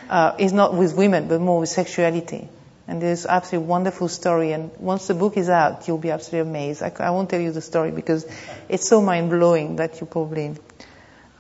Uh, 0.09 0.35
it's 0.39 0.53
not 0.53 0.75
with 0.75 0.95
women, 0.95 1.29
but 1.29 1.41
more 1.41 1.61
with 1.61 1.69
sexuality. 1.69 2.49
And 2.87 3.03
there's 3.03 3.27
absolutely 3.27 3.69
wonderful 3.69 4.09
story. 4.09 4.53
And 4.53 4.71
once 4.79 5.09
the 5.09 5.15
book 5.15 5.37
is 5.37 5.49
out, 5.49 5.87
you'll 5.87 5.99
be 5.99 6.11
absolutely 6.11 6.51
amazed. 6.51 6.83
I, 6.83 6.93
I 7.01 7.11
won't 7.11 7.29
tell 7.29 7.41
you 7.41 7.53
the 7.53 7.61
story 7.61 7.91
because 7.91 8.27
it's 8.69 8.89
so 8.89 9.03
mind 9.03 9.31
blowing 9.31 9.77
that 9.77 10.01
you 10.01 10.07
probably 10.07 10.57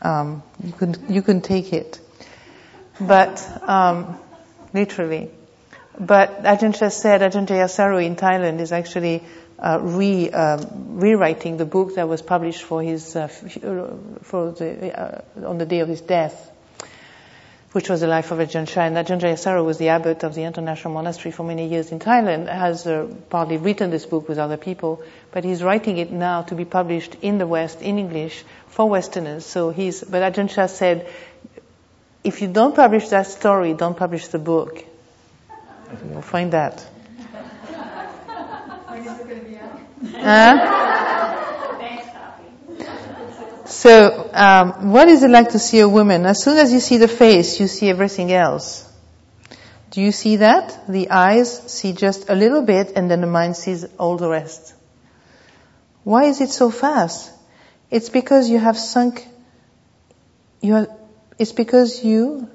um, 0.02 0.42
you 0.62 0.72
can 0.72 0.94
you 1.08 1.22
can 1.22 1.40
take 1.40 1.72
it. 1.72 2.00
But 3.00 3.68
um, 3.68 4.18
literally. 4.72 5.30
But 5.98 6.42
Ajahn 6.44 6.78
Chah 6.78 6.90
said 6.90 7.20
Ajahn 7.20 7.46
Jayasaro 7.46 8.04
in 8.04 8.16
Thailand 8.16 8.60
is 8.60 8.72
actually 8.72 9.22
uh, 9.58 9.80
re, 9.82 10.30
um, 10.30 10.98
rewriting 11.00 11.56
the 11.56 11.64
book 11.64 11.96
that 11.96 12.08
was 12.08 12.22
published 12.22 12.62
for 12.62 12.82
his 12.82 13.16
uh, 13.16 13.26
for 13.26 14.52
the 14.52 14.96
uh, 14.96 15.48
on 15.48 15.58
the 15.58 15.66
day 15.66 15.80
of 15.80 15.88
his 15.88 16.00
death, 16.00 16.52
which 17.72 17.88
was 17.88 18.00
the 18.00 18.06
life 18.06 18.30
of 18.30 18.38
Ajahn 18.38 18.68
Chah. 18.68 18.82
And 18.82 18.96
Ajahn 18.96 19.20
Jayasaro 19.20 19.64
was 19.64 19.78
the 19.78 19.88
abbot 19.88 20.22
of 20.22 20.36
the 20.36 20.44
International 20.44 20.94
Monastery 20.94 21.32
for 21.32 21.42
many 21.42 21.66
years 21.66 21.90
in 21.90 21.98
Thailand, 21.98 22.48
has 22.48 22.86
uh, 22.86 23.12
partly 23.28 23.56
written 23.56 23.90
this 23.90 24.06
book 24.06 24.28
with 24.28 24.38
other 24.38 24.56
people, 24.56 25.02
but 25.32 25.42
he's 25.42 25.62
writing 25.64 25.98
it 25.98 26.12
now 26.12 26.42
to 26.42 26.54
be 26.54 26.64
published 26.64 27.16
in 27.22 27.38
the 27.38 27.46
West 27.46 27.82
in 27.82 27.98
English 27.98 28.44
for 28.68 28.88
Westerners. 28.88 29.44
So 29.44 29.70
he's, 29.70 30.04
but 30.04 30.22
Ajahn 30.22 30.48
Chah 30.48 30.66
said, 30.66 31.08
if 32.28 32.42
you 32.42 32.48
don't 32.48 32.76
publish 32.76 33.08
that 33.08 33.26
story, 33.26 33.72
don't 33.72 33.96
publish 33.96 34.28
the 34.28 34.38
book. 34.38 34.84
You'll 36.10 36.20
find 36.20 36.52
that. 36.52 36.86
Huh? 40.12 40.84
So, 43.64 44.30
um, 44.34 44.92
what 44.92 45.08
is 45.08 45.22
it 45.22 45.30
like 45.30 45.50
to 45.50 45.58
see 45.58 45.80
a 45.80 45.88
woman? 45.88 46.26
As 46.26 46.42
soon 46.42 46.58
as 46.58 46.72
you 46.72 46.80
see 46.80 46.98
the 46.98 47.08
face, 47.08 47.58
you 47.60 47.66
see 47.66 47.88
everything 47.88 48.30
else. 48.32 48.84
Do 49.90 50.02
you 50.02 50.12
see 50.12 50.36
that? 50.36 50.86
The 50.88 51.10
eyes 51.10 51.72
see 51.72 51.92
just 51.94 52.28
a 52.28 52.34
little 52.34 52.62
bit 52.62 52.92
and 52.94 53.10
then 53.10 53.22
the 53.22 53.26
mind 53.26 53.56
sees 53.56 53.84
all 53.98 54.18
the 54.18 54.28
rest. 54.28 54.74
Why 56.04 56.24
is 56.24 56.40
it 56.42 56.50
so 56.50 56.70
fast? 56.70 57.30
It's 57.90 58.10
because 58.10 58.50
you 58.50 58.58
have 58.58 58.76
sunk, 58.76 59.26
you 60.60 60.74
are, 60.74 60.97
it's 61.38 61.52
because 61.52 62.04
you, 62.04 62.48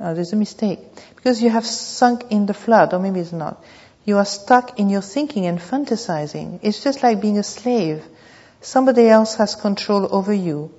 oh, 0.00 0.14
there's 0.14 0.32
a 0.32 0.36
mistake. 0.36 0.78
Because 1.16 1.42
you 1.42 1.50
have 1.50 1.66
sunk 1.66 2.30
in 2.30 2.46
the 2.46 2.54
flood, 2.54 2.94
or 2.94 2.98
maybe 2.98 3.20
it's 3.20 3.32
not. 3.32 3.62
You 4.04 4.18
are 4.18 4.24
stuck 4.24 4.78
in 4.78 4.88
your 4.88 5.02
thinking 5.02 5.46
and 5.46 5.58
fantasizing. 5.58 6.60
It's 6.62 6.82
just 6.82 7.02
like 7.02 7.20
being 7.20 7.38
a 7.38 7.42
slave. 7.42 8.04
Somebody 8.60 9.08
else 9.08 9.34
has 9.34 9.56
control 9.56 10.08
over 10.14 10.32
you. 10.32 10.72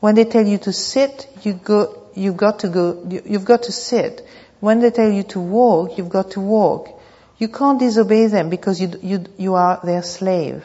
When 0.00 0.14
they 0.14 0.24
tell 0.24 0.46
you 0.46 0.58
to 0.58 0.72
sit, 0.72 1.28
you 1.42 1.52
go, 1.52 2.08
you've 2.14 2.36
got 2.36 2.60
to 2.60 2.68
go, 2.68 3.06
you've 3.24 3.44
got 3.44 3.64
to 3.64 3.72
sit. 3.72 4.26
When 4.60 4.80
they 4.80 4.90
tell 4.90 5.10
you 5.10 5.24
to 5.24 5.40
walk, 5.40 5.98
you've 5.98 6.08
got 6.08 6.32
to 6.32 6.40
walk. 6.40 7.00
You 7.38 7.48
can't 7.48 7.78
disobey 7.78 8.28
them 8.28 8.48
because 8.48 8.80
you, 8.80 8.92
you, 9.02 9.24
you 9.36 9.54
are 9.54 9.80
their 9.84 10.02
slave. 10.02 10.64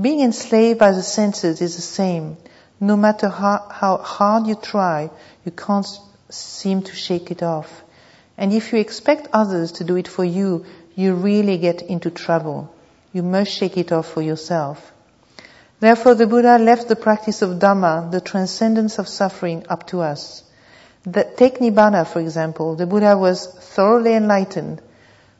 Being 0.00 0.20
enslaved 0.20 0.78
by 0.78 0.92
the 0.92 1.02
senses 1.02 1.60
is 1.60 1.76
the 1.76 1.82
same. 1.82 2.36
No 2.80 2.96
matter 2.96 3.28
how, 3.28 3.66
how 3.70 3.98
hard 3.98 4.46
you 4.46 4.54
try, 4.54 5.10
you 5.44 5.52
can't 5.52 5.86
seem 6.30 6.82
to 6.82 6.94
shake 6.94 7.30
it 7.30 7.42
off. 7.42 7.84
And 8.38 8.54
if 8.54 8.72
you 8.72 8.78
expect 8.78 9.28
others 9.34 9.72
to 9.72 9.84
do 9.84 9.96
it 9.96 10.08
for 10.08 10.24
you, 10.24 10.64
you 10.94 11.14
really 11.14 11.58
get 11.58 11.82
into 11.82 12.10
trouble. 12.10 12.72
You 13.12 13.22
must 13.22 13.52
shake 13.52 13.76
it 13.76 13.92
off 13.92 14.08
for 14.08 14.22
yourself. 14.22 14.92
Therefore, 15.78 16.14
the 16.14 16.26
Buddha 16.26 16.58
left 16.58 16.88
the 16.88 16.96
practice 16.96 17.42
of 17.42 17.58
Dhamma, 17.58 18.10
the 18.10 18.20
transcendence 18.20 18.98
of 18.98 19.08
suffering, 19.08 19.66
up 19.68 19.86
to 19.88 20.00
us. 20.00 20.42
take 21.36 21.58
Nibbana, 21.58 22.06
for 22.06 22.20
example. 22.20 22.76
The 22.76 22.86
Buddha 22.86 23.16
was 23.16 23.46
thoroughly 23.46 24.14
enlightened. 24.14 24.80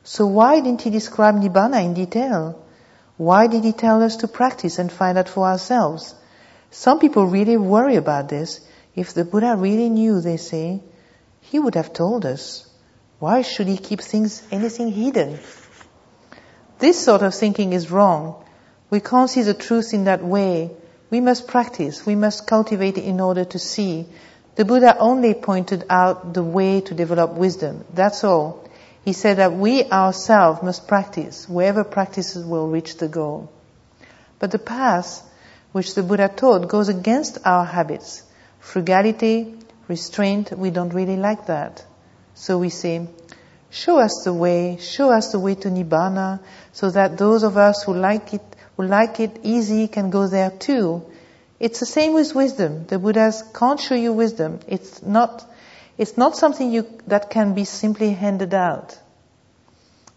So 0.04 0.26
why 0.26 0.60
didn't 0.60 0.82
he 0.82 0.90
describe 0.90 1.36
Nibbana 1.36 1.84
in 1.84 1.94
detail? 1.94 2.62
Why 3.16 3.46
did 3.46 3.64
he 3.64 3.72
tell 3.72 4.02
us 4.02 4.16
to 4.16 4.28
practice 4.28 4.78
and 4.78 4.90
find 4.90 5.16
out 5.16 5.28
for 5.28 5.46
ourselves? 5.46 6.14
Some 6.70 7.00
people 7.00 7.26
really 7.26 7.56
worry 7.56 7.96
about 7.96 8.28
this. 8.28 8.60
If 8.94 9.12
the 9.12 9.24
Buddha 9.24 9.56
really 9.56 9.88
knew, 9.88 10.20
they 10.20 10.36
say, 10.36 10.82
he 11.40 11.58
would 11.58 11.74
have 11.74 11.92
told 11.92 12.24
us. 12.24 12.66
Why 13.18 13.42
should 13.42 13.66
he 13.66 13.76
keep 13.76 14.00
things, 14.00 14.42
anything 14.50 14.92
hidden? 14.92 15.38
This 16.78 17.04
sort 17.04 17.22
of 17.22 17.34
thinking 17.34 17.72
is 17.72 17.90
wrong. 17.90 18.44
We 18.88 19.00
can't 19.00 19.28
see 19.28 19.42
the 19.42 19.54
truth 19.54 19.92
in 19.92 20.04
that 20.04 20.24
way. 20.24 20.70
We 21.10 21.20
must 21.20 21.48
practice. 21.48 22.06
We 22.06 22.14
must 22.14 22.46
cultivate 22.46 22.96
it 22.98 23.04
in 23.04 23.20
order 23.20 23.44
to 23.44 23.58
see. 23.58 24.06
The 24.54 24.64
Buddha 24.64 24.96
only 24.98 25.34
pointed 25.34 25.84
out 25.90 26.34
the 26.34 26.42
way 26.42 26.80
to 26.82 26.94
develop 26.94 27.32
wisdom. 27.32 27.84
That's 27.92 28.24
all. 28.24 28.68
He 29.04 29.12
said 29.12 29.38
that 29.38 29.52
we 29.52 29.84
ourselves 29.84 30.62
must 30.62 30.86
practice. 30.86 31.46
Whoever 31.46 31.84
practices 31.84 32.44
will 32.44 32.68
reach 32.68 32.96
the 32.96 33.08
goal. 33.08 33.50
But 34.38 34.50
the 34.50 34.58
path 34.58 35.22
which 35.72 35.94
the 35.94 36.02
Buddha 36.02 36.28
taught 36.28 36.68
goes 36.68 36.88
against 36.88 37.38
our 37.44 37.64
habits. 37.64 38.22
Frugality, 38.58 39.54
restraint, 39.88 40.52
we 40.56 40.70
don't 40.70 40.92
really 40.92 41.16
like 41.16 41.46
that. 41.46 41.84
So 42.34 42.58
we 42.58 42.70
say, 42.70 43.06
show 43.70 43.98
us 43.98 44.22
the 44.24 44.32
way, 44.32 44.78
show 44.80 45.12
us 45.12 45.32
the 45.32 45.38
way 45.38 45.54
to 45.56 45.68
Nibbana, 45.68 46.40
so 46.72 46.90
that 46.90 47.18
those 47.18 47.42
of 47.42 47.56
us 47.56 47.82
who 47.84 47.94
like 47.94 48.34
it 48.34 48.42
who 48.80 48.86
like 48.86 49.20
it 49.20 49.40
easy 49.42 49.88
can 49.88 50.08
go 50.08 50.26
there 50.26 50.50
too. 50.50 51.04
It's 51.58 51.80
the 51.80 51.86
same 51.86 52.14
with 52.14 52.34
wisdom. 52.34 52.86
The 52.86 52.98
Buddhas 52.98 53.44
can't 53.54 53.78
show 53.78 53.94
you 53.94 54.14
wisdom. 54.14 54.60
It's 54.66 55.02
not, 55.02 55.44
it's 55.98 56.16
not 56.16 56.34
something 56.34 56.72
you, 56.72 56.86
that 57.06 57.28
can 57.28 57.52
be 57.52 57.64
simply 57.64 58.12
handed 58.12 58.54
out. 58.54 58.98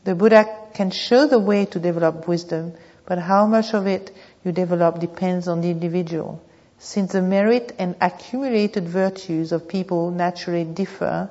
The 0.06 0.16
Buddha 0.16 0.46
can 0.74 0.92
show 0.92 1.28
the 1.28 1.40
way 1.40 1.66
to 1.66 1.80
develop 1.80 2.26
wisdom, 2.26 2.74
but 3.06 3.20
how 3.20 3.48
much 3.48 3.74
of 3.74 3.86
it 3.88 4.16
you 4.44 4.52
develop 4.52 5.00
depends 5.00 5.48
on 5.48 5.62
the 5.62 5.72
individual. 5.72 6.42
Since 6.80 7.14
the 7.14 7.22
merit 7.22 7.74
and 7.80 7.96
accumulated 8.02 8.88
virtues 8.88 9.52
of 9.52 9.68
people 9.68 10.12
naturally 10.12 10.66
differ, 10.66 11.30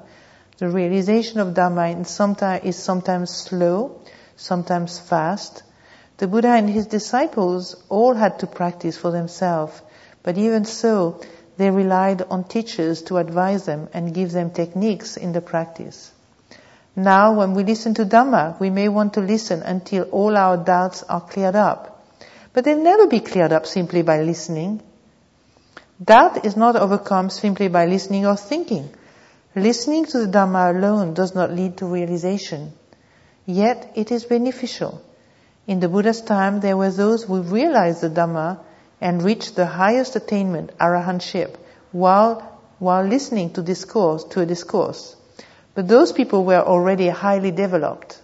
the 0.59 0.69
realization 0.69 1.41
of 1.41 1.55
Dhamma 1.55 2.65
is 2.65 2.77
sometimes 2.77 3.31
slow, 3.31 4.01
sometimes 4.37 4.99
fast, 4.99 5.63
the 6.19 6.29
Buddha 6.29 6.49
and 6.49 6.71
his 6.71 6.87
disciples 6.87 7.75
all 7.89 8.15
had 8.15 8.39
to 8.39 8.47
practice 8.47 8.97
for 8.97 9.11
themselves, 9.11 9.81
but 10.23 10.39
even 10.39 10.65
so, 10.65 11.21
they 11.57 11.71
relied 11.71 12.23
on 12.23 12.45
teachers 12.45 13.03
to 13.03 13.19
advise 13.19 13.65
them 13.65 13.89
and 13.93 14.15
give 14.15 14.31
them 14.33 14.51
techniques 14.51 15.17
in 15.17 15.33
the 15.33 15.41
practice. 15.41 16.13
Now, 16.95 17.35
when 17.35 17.55
we 17.55 17.65
listen 17.65 17.95
to 17.95 18.05
Dhamma, 18.05 18.61
we 18.61 18.71
may 18.71 18.89
want 18.89 19.15
to 19.15 19.21
listen 19.21 19.63
until 19.63 20.05
all 20.05 20.37
our 20.37 20.57
doubts 20.57 21.03
are 21.03 21.21
cleared 21.21 21.57
up. 21.57 21.92
But 22.53 22.65
they'll 22.65 22.83
never 22.83 23.07
be 23.07 23.21
cleared 23.21 23.53
up 23.53 23.67
simply 23.67 24.03
by 24.03 24.23
listening. 24.23 24.83
Doubt 26.03 26.45
is 26.45 26.57
not 26.57 26.77
overcome 26.77 27.31
simply 27.31 27.69
by 27.69 27.87
listening 27.87 28.27
or 28.27 28.37
thinking. 28.37 28.91
Listening 29.55 30.05
to 30.07 30.19
the 30.19 30.27
Dhamma 30.27 30.75
alone 30.75 31.15
does 31.15 31.35
not 31.35 31.53
lead 31.53 31.77
to 31.79 31.87
realization. 31.87 32.73
Yet 33.47 33.93
it 33.95 34.11
is 34.11 34.25
beneficial. 34.25 35.01
In 35.67 35.81
the 35.81 35.89
Buddha's 35.89 36.21
time, 36.21 36.61
there 36.61 36.77
were 36.77 36.91
those 36.91 37.25
who 37.25 37.43
realized 37.43 38.01
the 38.01 38.11
Dhamma 38.11 38.59
and 39.01 39.23
reached 39.23 39.57
the 39.57 39.67
highest 39.67 40.17
attainment, 40.17 40.77
arahantship, 40.79 41.57
while, 41.93 42.61
while 42.79 43.05
listening 43.05 43.53
to 43.53 43.63
discourse, 43.63 44.25
to 44.25 44.41
a 44.41 44.47
discourse. 44.47 45.17
But 45.75 45.89
those 45.89 46.13
people 46.13 46.45
were 46.45 46.61
already 46.61 47.09
highly 47.09 47.51
developed. 47.51 48.21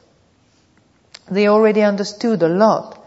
They 1.31 1.49
already 1.49 1.83
understood 1.83 2.43
a 2.43 2.49
lot. 2.49 2.98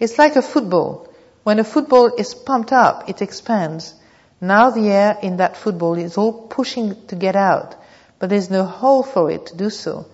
It's 0.00 0.18
like 0.18 0.36
a 0.36 0.42
football. 0.42 1.08
When 1.44 1.58
a 1.58 1.64
football 1.64 2.14
is 2.16 2.34
pumped 2.34 2.72
up, 2.72 3.08
it 3.08 3.22
expands. 3.22 3.94
Now 4.40 4.70
the 4.70 4.90
air 4.90 5.18
in 5.22 5.36
that 5.36 5.56
football 5.56 5.94
is 5.94 6.18
all 6.18 6.32
pushing 6.32 7.06
to 7.06 7.16
get 7.16 7.36
out, 7.36 7.76
but 8.18 8.30
there's 8.30 8.50
no 8.50 8.64
hole 8.64 9.02
for 9.02 9.30
it 9.30 9.46
to 9.46 9.56
do 9.56 9.70
so. 9.70 10.06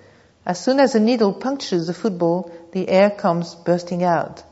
As 0.44 0.58
soon 0.58 0.80
as 0.80 0.94
a 0.94 1.00
needle 1.00 1.32
punctures 1.32 1.86
the 1.86 1.94
football, 1.94 2.52
the 2.72 2.88
air 2.88 3.10
comes 3.10 3.54
bursting 3.54 4.02
out. 4.02 4.42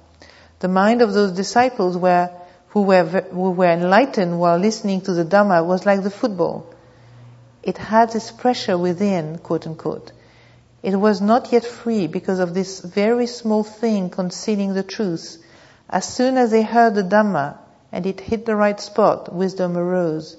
The 0.61 0.69
mind 0.69 1.03
of 1.03 1.13
those 1.13 1.33
disciples 1.33 1.97
were, 1.97 2.31
who, 2.69 2.83
were, 2.83 3.05
who 3.05 3.51
were 3.51 3.73
enlightened 3.73 4.41
while 4.41 4.59
listening 4.59 5.03
to 5.03 5.13
the 5.13 5.25
Dhamma 5.25 5.65
was 5.65 5.87
like 5.87 6.03
the 6.03 6.11
football. 6.11 6.73
It 7.63 7.79
had 7.79 8.11
this 8.13 8.31
pressure 8.31 8.79
within, 8.79 9.39
quote 9.39 9.67
unquote. 9.67 10.13
It 10.83 10.97
was 10.97 11.21
not 11.21 11.53
yet 11.53 11.65
free 11.65 12.07
because 12.07 12.39
of 12.39 12.55
this 12.55 12.81
very 12.81 13.27
small 13.27 13.65
thing 13.65 14.11
concealing 14.11 14.75
the 14.75 14.85
truth. 14.85 15.39
As 15.91 16.05
soon 16.05 16.37
as 16.37 16.51
they 16.51 16.63
heard 16.63 16.95
the 16.95 17.03
Dhamma 17.03 17.57
and 17.91 18.07
it 18.07 18.21
hit 18.21 18.47
the 18.47 18.55
right 18.55 18.81
spot, 18.81 19.35
wisdom 19.35 19.77
arose. 19.77 20.37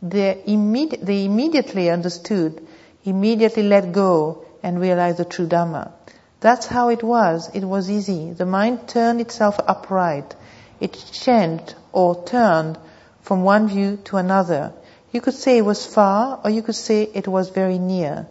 They, 0.00 0.42
imme- 0.46 1.04
they 1.04 1.24
immediately 1.26 1.90
understood, 1.90 2.66
immediately 3.04 3.64
let 3.64 3.92
go, 3.92 4.44
and 4.62 4.80
realized 4.80 5.18
the 5.18 5.24
true 5.24 5.46
Dhamma. 5.46 5.92
That's 6.40 6.66
how 6.66 6.88
it 6.88 7.02
was. 7.02 7.50
It 7.52 7.64
was 7.64 7.90
easy. 7.90 8.32
The 8.32 8.46
mind 8.46 8.88
turned 8.88 9.20
itself 9.20 9.60
upright. 9.66 10.34
It 10.80 10.92
changed 11.12 11.74
or 11.92 12.24
turned 12.24 12.78
from 13.20 13.44
one 13.44 13.68
view 13.68 13.98
to 14.04 14.16
another. 14.16 14.72
You 15.12 15.20
could 15.20 15.34
say 15.34 15.58
it 15.58 15.64
was 15.64 15.84
far 15.84 16.40
or 16.42 16.50
you 16.50 16.62
could 16.62 16.74
say 16.74 17.02
it 17.02 17.28
was 17.28 17.50
very 17.50 17.78
near. 17.78 18.26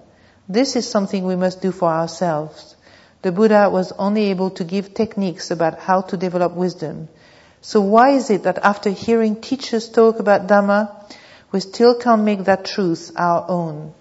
This 0.48 0.76
is 0.76 0.90
something 0.90 1.26
we 1.26 1.36
must 1.36 1.62
do 1.62 1.72
for 1.72 1.90
ourselves. 1.90 2.76
The 3.22 3.32
Buddha 3.32 3.70
was 3.70 3.92
only 3.94 4.32
able 4.32 4.50
to 4.52 4.64
give 4.64 4.94
techniques 4.94 5.52
about 5.52 5.80
how 5.80 6.02
to 6.02 6.18
develop 6.18 6.54
wisdom. 6.54 7.08
So 7.62 7.82
why 7.82 8.12
is 8.12 8.30
it 8.30 8.44
that 8.44 8.58
after 8.64 8.90
hearing 8.90 9.42
teachers 9.42 9.90
talk 9.90 10.20
about 10.20 10.48
Dhamma, 10.48 10.92
we 11.52 11.60
still 11.60 11.96
can't 11.96 12.24
make 12.24 12.46
that 12.46 12.66
truth 12.66 13.12
our 13.16 13.46
own? 13.48 13.94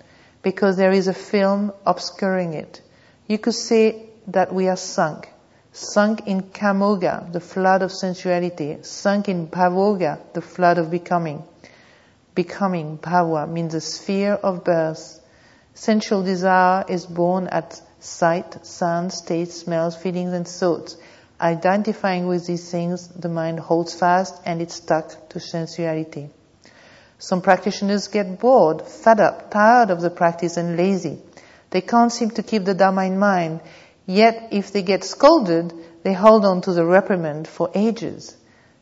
because 0.42 0.76
there 0.76 0.92
is 0.92 1.08
a 1.08 1.14
film 1.14 1.72
obscuring 1.86 2.54
it. 2.54 2.80
You 3.26 3.38
could 3.38 3.54
say 3.54 4.06
that 4.28 4.52
we 4.52 4.68
are 4.68 4.76
sunk. 4.76 5.28
Sunk 5.72 6.26
in 6.26 6.42
kamogha, 6.42 7.32
the 7.32 7.40
flood 7.40 7.82
of 7.82 7.92
sensuality. 7.92 8.84
Sunk 8.84 9.28
in 9.28 9.46
bhavogha, 9.46 10.18
the 10.32 10.42
flood 10.42 10.78
of 10.78 10.90
becoming. 10.90 11.44
becoming, 12.34 12.96
bhava, 12.98 13.48
means 13.48 13.74
a 13.74 13.80
sphere 13.80 14.34
of 14.34 14.64
birth. 14.64 15.19
Sensual 15.80 16.22
desire 16.22 16.84
is 16.88 17.06
born 17.06 17.46
at 17.46 17.80
sight, 18.00 18.66
sounds, 18.66 19.22
tastes, 19.22 19.62
smells, 19.62 19.96
feelings, 19.96 20.34
and 20.34 20.46
thoughts. 20.46 20.98
Identifying 21.40 22.26
with 22.26 22.46
these 22.46 22.70
things, 22.70 23.08
the 23.08 23.30
mind 23.30 23.58
holds 23.58 23.94
fast 23.94 24.34
and 24.44 24.60
it's 24.60 24.74
stuck 24.74 25.30
to 25.30 25.40
sensuality. 25.40 26.28
Some 27.18 27.40
practitioners 27.40 28.08
get 28.08 28.38
bored, 28.38 28.82
fed 28.82 29.20
up, 29.20 29.50
tired 29.50 29.88
of 29.88 30.02
the 30.02 30.10
practice 30.10 30.58
and 30.58 30.76
lazy. 30.76 31.18
They 31.70 31.80
can't 31.80 32.12
seem 32.12 32.32
to 32.32 32.42
keep 32.42 32.66
the 32.66 32.74
Dharma 32.74 33.06
in 33.06 33.18
mind. 33.18 33.60
Yet, 34.04 34.48
if 34.50 34.74
they 34.74 34.82
get 34.82 35.02
scolded, 35.02 35.72
they 36.02 36.12
hold 36.12 36.44
on 36.44 36.60
to 36.60 36.74
the 36.74 36.84
reprimand 36.84 37.48
for 37.48 37.70
ages. 37.74 38.36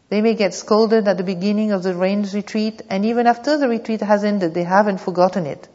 They 0.08 0.20
may 0.20 0.34
get 0.34 0.52
scolded 0.52 1.06
at 1.06 1.16
the 1.16 1.22
beginning 1.22 1.70
of 1.70 1.84
the 1.84 1.94
rains 1.94 2.34
retreat, 2.34 2.82
and 2.90 3.04
even 3.04 3.28
after 3.28 3.56
the 3.56 3.68
retreat 3.68 4.00
has 4.00 4.24
ended, 4.24 4.52
they 4.52 4.64
haven't 4.64 4.98
forgotten 4.98 5.46
it. 5.46 5.68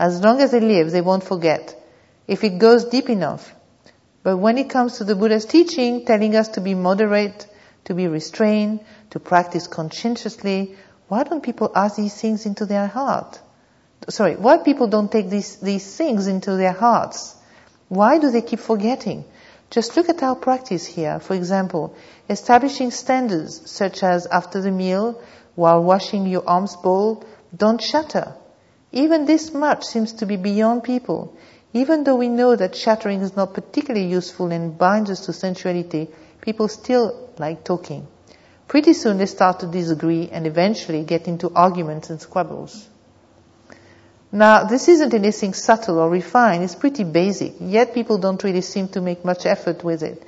As 0.00 0.22
long 0.22 0.40
as 0.40 0.52
they 0.52 0.60
live, 0.60 0.92
they 0.92 1.02
won't 1.02 1.24
forget. 1.24 1.76
If 2.26 2.42
it 2.42 2.58
goes 2.58 2.86
deep 2.86 3.10
enough. 3.10 3.54
But 4.22 4.38
when 4.38 4.56
it 4.56 4.70
comes 4.70 4.96
to 4.96 5.04
the 5.04 5.14
Buddha's 5.14 5.44
teaching, 5.44 6.06
telling 6.06 6.34
us 6.36 6.48
to 6.56 6.62
be 6.62 6.74
moderate, 6.74 7.46
to 7.84 7.92
be 7.92 8.08
restrained, 8.08 8.80
to 9.10 9.20
practice 9.20 9.66
conscientiously, 9.66 10.74
why 11.08 11.24
don't 11.24 11.42
people 11.42 11.70
ask 11.74 11.96
these 11.96 12.18
things 12.18 12.46
into 12.46 12.64
their 12.64 12.86
heart? 12.86 13.40
Sorry, 14.08 14.36
why 14.36 14.56
people 14.56 14.86
don't 14.86 15.12
take 15.12 15.28
these, 15.28 15.56
these 15.56 15.94
things 15.96 16.28
into 16.28 16.56
their 16.56 16.72
hearts? 16.72 17.36
Why 17.88 18.18
do 18.18 18.30
they 18.30 18.40
keep 18.40 18.60
forgetting? 18.60 19.26
Just 19.68 19.98
look 19.98 20.08
at 20.08 20.22
our 20.22 20.34
practice 20.34 20.86
here. 20.86 21.20
For 21.20 21.34
example, 21.34 21.94
establishing 22.30 22.90
standards 22.90 23.70
such 23.70 24.02
as 24.02 24.26
after 24.26 24.62
the 24.62 24.70
meal, 24.70 25.20
while 25.56 25.82
washing 25.82 26.26
your 26.26 26.48
alms 26.48 26.76
bowl, 26.76 27.22
don't 27.54 27.78
chatter. 27.78 28.34
Even 28.92 29.24
this 29.24 29.52
much 29.52 29.84
seems 29.84 30.12
to 30.14 30.26
be 30.26 30.36
beyond 30.36 30.82
people. 30.82 31.36
Even 31.72 32.02
though 32.02 32.16
we 32.16 32.28
know 32.28 32.56
that 32.56 32.72
chattering 32.72 33.20
is 33.20 33.36
not 33.36 33.54
particularly 33.54 34.06
useful 34.06 34.50
and 34.50 34.76
binds 34.76 35.10
us 35.10 35.26
to 35.26 35.32
sensuality, 35.32 36.08
people 36.40 36.66
still 36.66 37.30
like 37.38 37.62
talking. 37.62 38.06
Pretty 38.66 38.92
soon 38.92 39.18
they 39.18 39.26
start 39.26 39.60
to 39.60 39.66
disagree 39.66 40.28
and 40.30 40.46
eventually 40.46 41.04
get 41.04 41.28
into 41.28 41.52
arguments 41.54 42.10
and 42.10 42.20
squabbles. 42.20 42.88
Now, 44.32 44.64
this 44.64 44.88
isn't 44.88 45.12
anything 45.12 45.54
subtle 45.54 45.98
or 45.98 46.08
refined, 46.08 46.62
it's 46.62 46.76
pretty 46.76 47.02
basic, 47.02 47.54
yet 47.58 47.94
people 47.94 48.18
don't 48.18 48.42
really 48.44 48.60
seem 48.60 48.86
to 48.88 49.00
make 49.00 49.24
much 49.24 49.44
effort 49.44 49.82
with 49.82 50.04
it. 50.04 50.22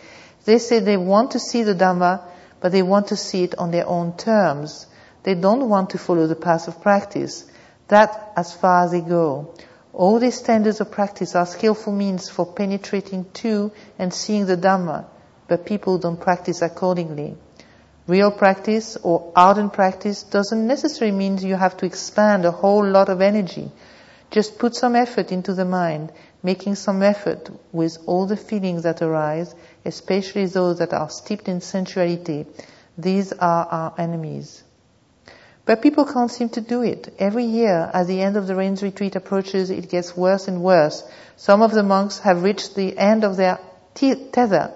They 0.45 0.59
say 0.59 0.81
they 0.81 0.97
want 0.97 1.33
to 1.33 1.39
see 1.39 1.63
the 1.63 1.75
Dhamma, 1.75 2.21
but 2.61 2.73
they 2.73 2.83
want 2.83 3.09
to 3.09 3.17
see 3.17 3.45
it 3.45 3.57
on 3.59 3.71
their 3.71 3.87
own 3.87 4.17
terms. 4.17 4.87
They 5.23 5.37
don't 5.37 5.69
want 5.69 5.91
to 5.91 5.99
follow 5.99 6.27
the 6.27 6.35
path 6.35 6.67
of 6.67 6.83
practice. 6.83 7.45
That 7.89 8.33
as 8.37 8.53
far 8.55 8.85
as 8.85 8.93
they 8.93 9.01
go. 9.01 9.55
All 9.93 10.19
these 10.19 10.37
standards 10.39 10.81
of 10.81 10.91
practice 10.91 11.35
are 11.35 11.45
skillful 11.45 11.93
means 11.93 12.29
for 12.29 12.47
penetrating 12.47 13.27
to 13.35 13.73
and 13.99 14.13
seeing 14.13 14.47
the 14.47 14.57
Dhamma, 14.57 15.05
but 15.49 15.67
people 15.67 15.99
don't 15.99 16.21
practice 16.21 16.63
accordingly. 16.63 17.37
Real 18.07 18.33
practice 18.33 18.97
or 19.03 19.33
ardent 19.37 19.75
practice 19.75 20.23
doesn't 20.23 20.67
necessarily 20.67 21.17
mean 21.17 21.39
you 21.39 21.57
have 21.57 21.77
to 21.77 21.87
expand 21.87 22.45
a 22.45 22.51
whole 22.51 22.85
lot 22.85 23.09
of 23.09 23.21
energy. 23.21 23.71
Just 24.31 24.59
put 24.59 24.75
some 24.75 24.97
effort 24.97 25.31
into 25.31 25.53
the 25.53 25.67
mind, 25.67 26.11
making 26.43 26.75
some 26.75 27.03
effort 27.03 27.51
with 27.71 27.99
all 28.07 28.27
the 28.27 28.37
feelings 28.37 28.85
that 28.85 29.03
arise, 29.03 29.55
especially 29.85 30.47
those 30.47 30.79
that 30.79 30.95
are 30.95 31.11
steeped 31.11 31.49
in 31.49 31.61
sensuality. 31.61 32.47
These 32.97 33.33
are 33.35 33.67
our 33.67 33.95
enemies. 33.99 34.65
But 35.65 35.81
people 35.81 36.05
can't 36.05 36.31
seem 36.31 36.49
to 36.51 36.61
do 36.61 36.83
it. 36.83 37.15
Every 37.19 37.45
year, 37.45 37.89
as 37.95 38.09
the 38.09 38.21
end 38.21 38.37
of 38.37 38.49
the 38.49 38.57
rains 38.57 38.83
retreat 38.83 39.15
approaches, 39.15 39.71
it 39.71 39.89
gets 39.89 40.17
worse 40.17 40.49
and 40.49 40.63
worse. 40.63 41.05
Some 41.37 41.63
of 41.63 41.71
the 41.71 41.85
monks 41.85 42.19
have 42.21 42.43
reached 42.43 42.75
the 42.75 42.99
end 42.99 43.23
of 43.23 43.37
their 43.37 43.61
tether. 43.95 44.73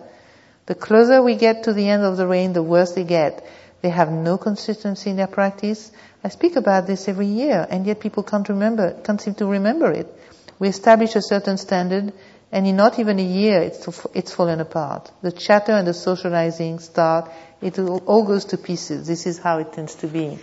The 0.66 0.74
closer 0.76 1.22
we 1.22 1.34
get 1.34 1.64
to 1.64 1.72
the 1.72 1.88
end 1.88 2.04
of 2.04 2.16
the 2.16 2.26
rain, 2.26 2.52
the 2.52 2.62
worse 2.62 2.92
they 2.92 3.04
get. 3.04 3.44
They 3.82 3.88
have 3.90 4.10
no 4.12 4.38
consistency 4.38 5.10
in 5.10 5.16
their 5.16 5.26
practice. 5.26 5.90
I 6.22 6.28
speak 6.28 6.54
about 6.56 6.86
this 6.86 7.08
every 7.08 7.26
year, 7.26 7.66
and 7.68 7.84
yet 7.84 8.00
people 8.00 8.22
can't 8.22 8.48
remember, 8.48 8.92
can't 9.02 9.20
seem 9.20 9.34
to 9.34 9.46
remember 9.46 9.90
it. 9.90 10.06
We 10.58 10.68
establish 10.68 11.16
a 11.16 11.22
certain 11.22 11.58
standard, 11.58 12.12
and 12.52 12.66
in 12.66 12.76
not 12.76 12.98
even 13.00 13.18
a 13.18 13.24
year, 13.24 13.60
it's, 13.60 14.06
it's 14.14 14.32
fallen 14.32 14.60
apart. 14.60 15.10
The 15.22 15.32
chatter 15.32 15.72
and 15.72 15.86
the 15.86 15.94
socializing 15.94 16.78
start, 16.78 17.30
it 17.60 17.78
all 17.78 18.24
goes 18.24 18.46
to 18.46 18.58
pieces. 18.58 19.06
This 19.06 19.26
is 19.26 19.38
how 19.38 19.58
it 19.58 19.72
tends 19.72 19.96
to 19.96 20.06
be. 20.06 20.38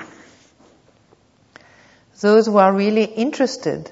Those 2.23 2.45
who 2.45 2.55
are 2.55 2.71
really 2.71 3.03
interested 3.03 3.91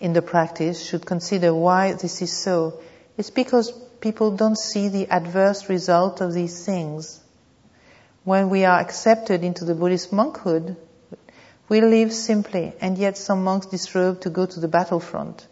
in 0.00 0.12
the 0.12 0.22
practice 0.22 0.84
should 0.84 1.06
consider 1.06 1.54
why 1.54 1.92
this 1.92 2.20
is 2.20 2.32
so. 2.32 2.80
It's 3.16 3.30
because 3.30 3.70
people 4.00 4.32
don't 4.32 4.58
see 4.58 4.88
the 4.88 5.06
adverse 5.08 5.68
result 5.68 6.20
of 6.20 6.32
these 6.32 6.66
things. 6.66 7.20
When 8.24 8.50
we 8.50 8.64
are 8.64 8.80
accepted 8.80 9.44
into 9.44 9.64
the 9.64 9.76
Buddhist 9.76 10.12
monkhood, 10.12 10.74
we 11.68 11.80
live 11.80 12.12
simply, 12.12 12.72
and 12.80 12.98
yet 12.98 13.16
some 13.16 13.44
monks 13.44 13.66
disrobe 13.66 14.22
to 14.22 14.30
go 14.30 14.46
to 14.46 14.58
the 14.58 14.66
battlefront. 14.66 15.46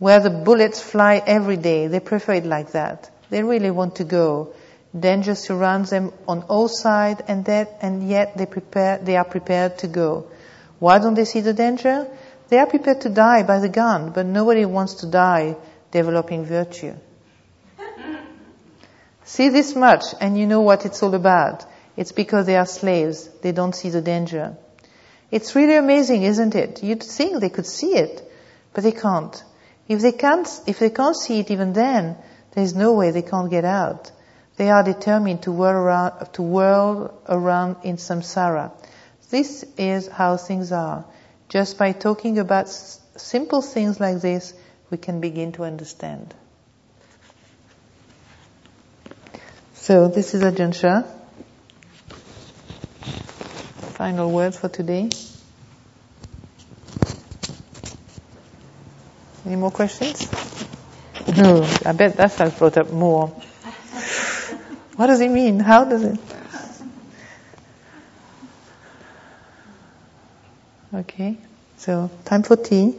Where 0.00 0.20
the 0.20 0.28
bullets 0.28 0.82
fly 0.82 1.22
every 1.26 1.56
day, 1.56 1.86
they 1.86 2.00
prefer 2.00 2.34
it 2.34 2.44
like 2.44 2.72
that. 2.72 3.10
They 3.30 3.42
really 3.42 3.70
want 3.70 3.96
to 3.96 4.04
go. 4.04 4.52
Danger 4.94 5.34
surrounds 5.34 5.88
them 5.88 6.12
on 6.28 6.42
all 6.42 6.68
sides, 6.68 7.22
and 7.26 7.48
and 7.48 8.06
yet 8.06 8.36
they 8.36 8.44
prepare, 8.44 8.98
they 8.98 9.16
are 9.16 9.24
prepared 9.24 9.78
to 9.78 9.86
go. 9.86 10.26
Why 10.82 10.98
don't 10.98 11.14
they 11.14 11.26
see 11.26 11.42
the 11.42 11.52
danger? 11.52 12.08
They 12.48 12.58
are 12.58 12.66
prepared 12.66 13.02
to 13.02 13.08
die 13.08 13.44
by 13.44 13.60
the 13.60 13.68
gun, 13.68 14.10
but 14.10 14.26
nobody 14.26 14.64
wants 14.64 14.94
to 14.94 15.06
die 15.06 15.54
developing 15.92 16.44
virtue. 16.44 16.94
see 19.22 19.48
this 19.50 19.76
much, 19.76 20.06
and 20.20 20.36
you 20.36 20.48
know 20.48 20.62
what 20.62 20.84
it's 20.84 21.00
all 21.04 21.14
about. 21.14 21.64
It's 21.96 22.10
because 22.10 22.46
they 22.46 22.56
are 22.56 22.66
slaves. 22.66 23.28
They 23.42 23.52
don't 23.52 23.76
see 23.76 23.90
the 23.90 24.02
danger. 24.02 24.56
It's 25.30 25.54
really 25.54 25.76
amazing, 25.76 26.24
isn't 26.24 26.56
it? 26.56 26.82
You'd 26.82 27.04
think 27.04 27.40
they 27.40 27.50
could 27.50 27.66
see 27.66 27.94
it, 27.94 28.28
but 28.74 28.82
they 28.82 28.90
can't. 28.90 29.40
If 29.86 30.00
they 30.00 30.10
can't, 30.10 30.48
if 30.66 30.80
they 30.80 30.90
can't 30.90 31.14
see 31.14 31.38
it 31.38 31.52
even 31.52 31.74
then, 31.74 32.16
there's 32.56 32.74
no 32.74 32.94
way 32.94 33.12
they 33.12 33.22
can't 33.22 33.52
get 33.52 33.64
out. 33.64 34.10
They 34.56 34.68
are 34.68 34.82
determined 34.82 35.42
to 35.42 35.52
whirl 35.52 35.76
around, 35.76 36.32
to 36.32 36.42
whirl 36.42 37.14
around 37.28 37.76
in 37.84 37.98
samsara. 37.98 38.72
This 39.32 39.64
is 39.78 40.08
how 40.08 40.36
things 40.36 40.72
are. 40.72 41.06
Just 41.48 41.78
by 41.78 41.92
talking 41.92 42.38
about 42.38 42.66
s- 42.66 43.00
simple 43.16 43.62
things 43.62 43.98
like 43.98 44.20
this, 44.20 44.52
we 44.90 44.98
can 44.98 45.22
begin 45.22 45.52
to 45.52 45.64
understand. 45.64 46.34
So 49.72 50.08
this 50.08 50.34
is 50.34 50.42
Ajahn 50.42 50.78
Chah 50.78 51.04
final 54.02 54.30
words 54.30 54.58
for 54.58 54.68
today? 54.68 55.08
Any 59.46 59.56
more 59.56 59.70
questions? 59.70 60.28
No, 61.38 61.62
I 61.86 61.92
bet 61.92 62.18
that 62.18 62.34
has 62.34 62.52
brought 62.58 62.76
up 62.76 62.92
more. 62.92 63.28
What 64.96 65.06
does 65.06 65.20
it 65.22 65.30
mean? 65.30 65.58
How 65.58 65.84
does 65.84 66.02
it? 66.04 66.20
Okay, 71.02 71.36
so 71.76 72.08
time 72.24 72.44
for 72.44 72.54
tea. 72.56 72.94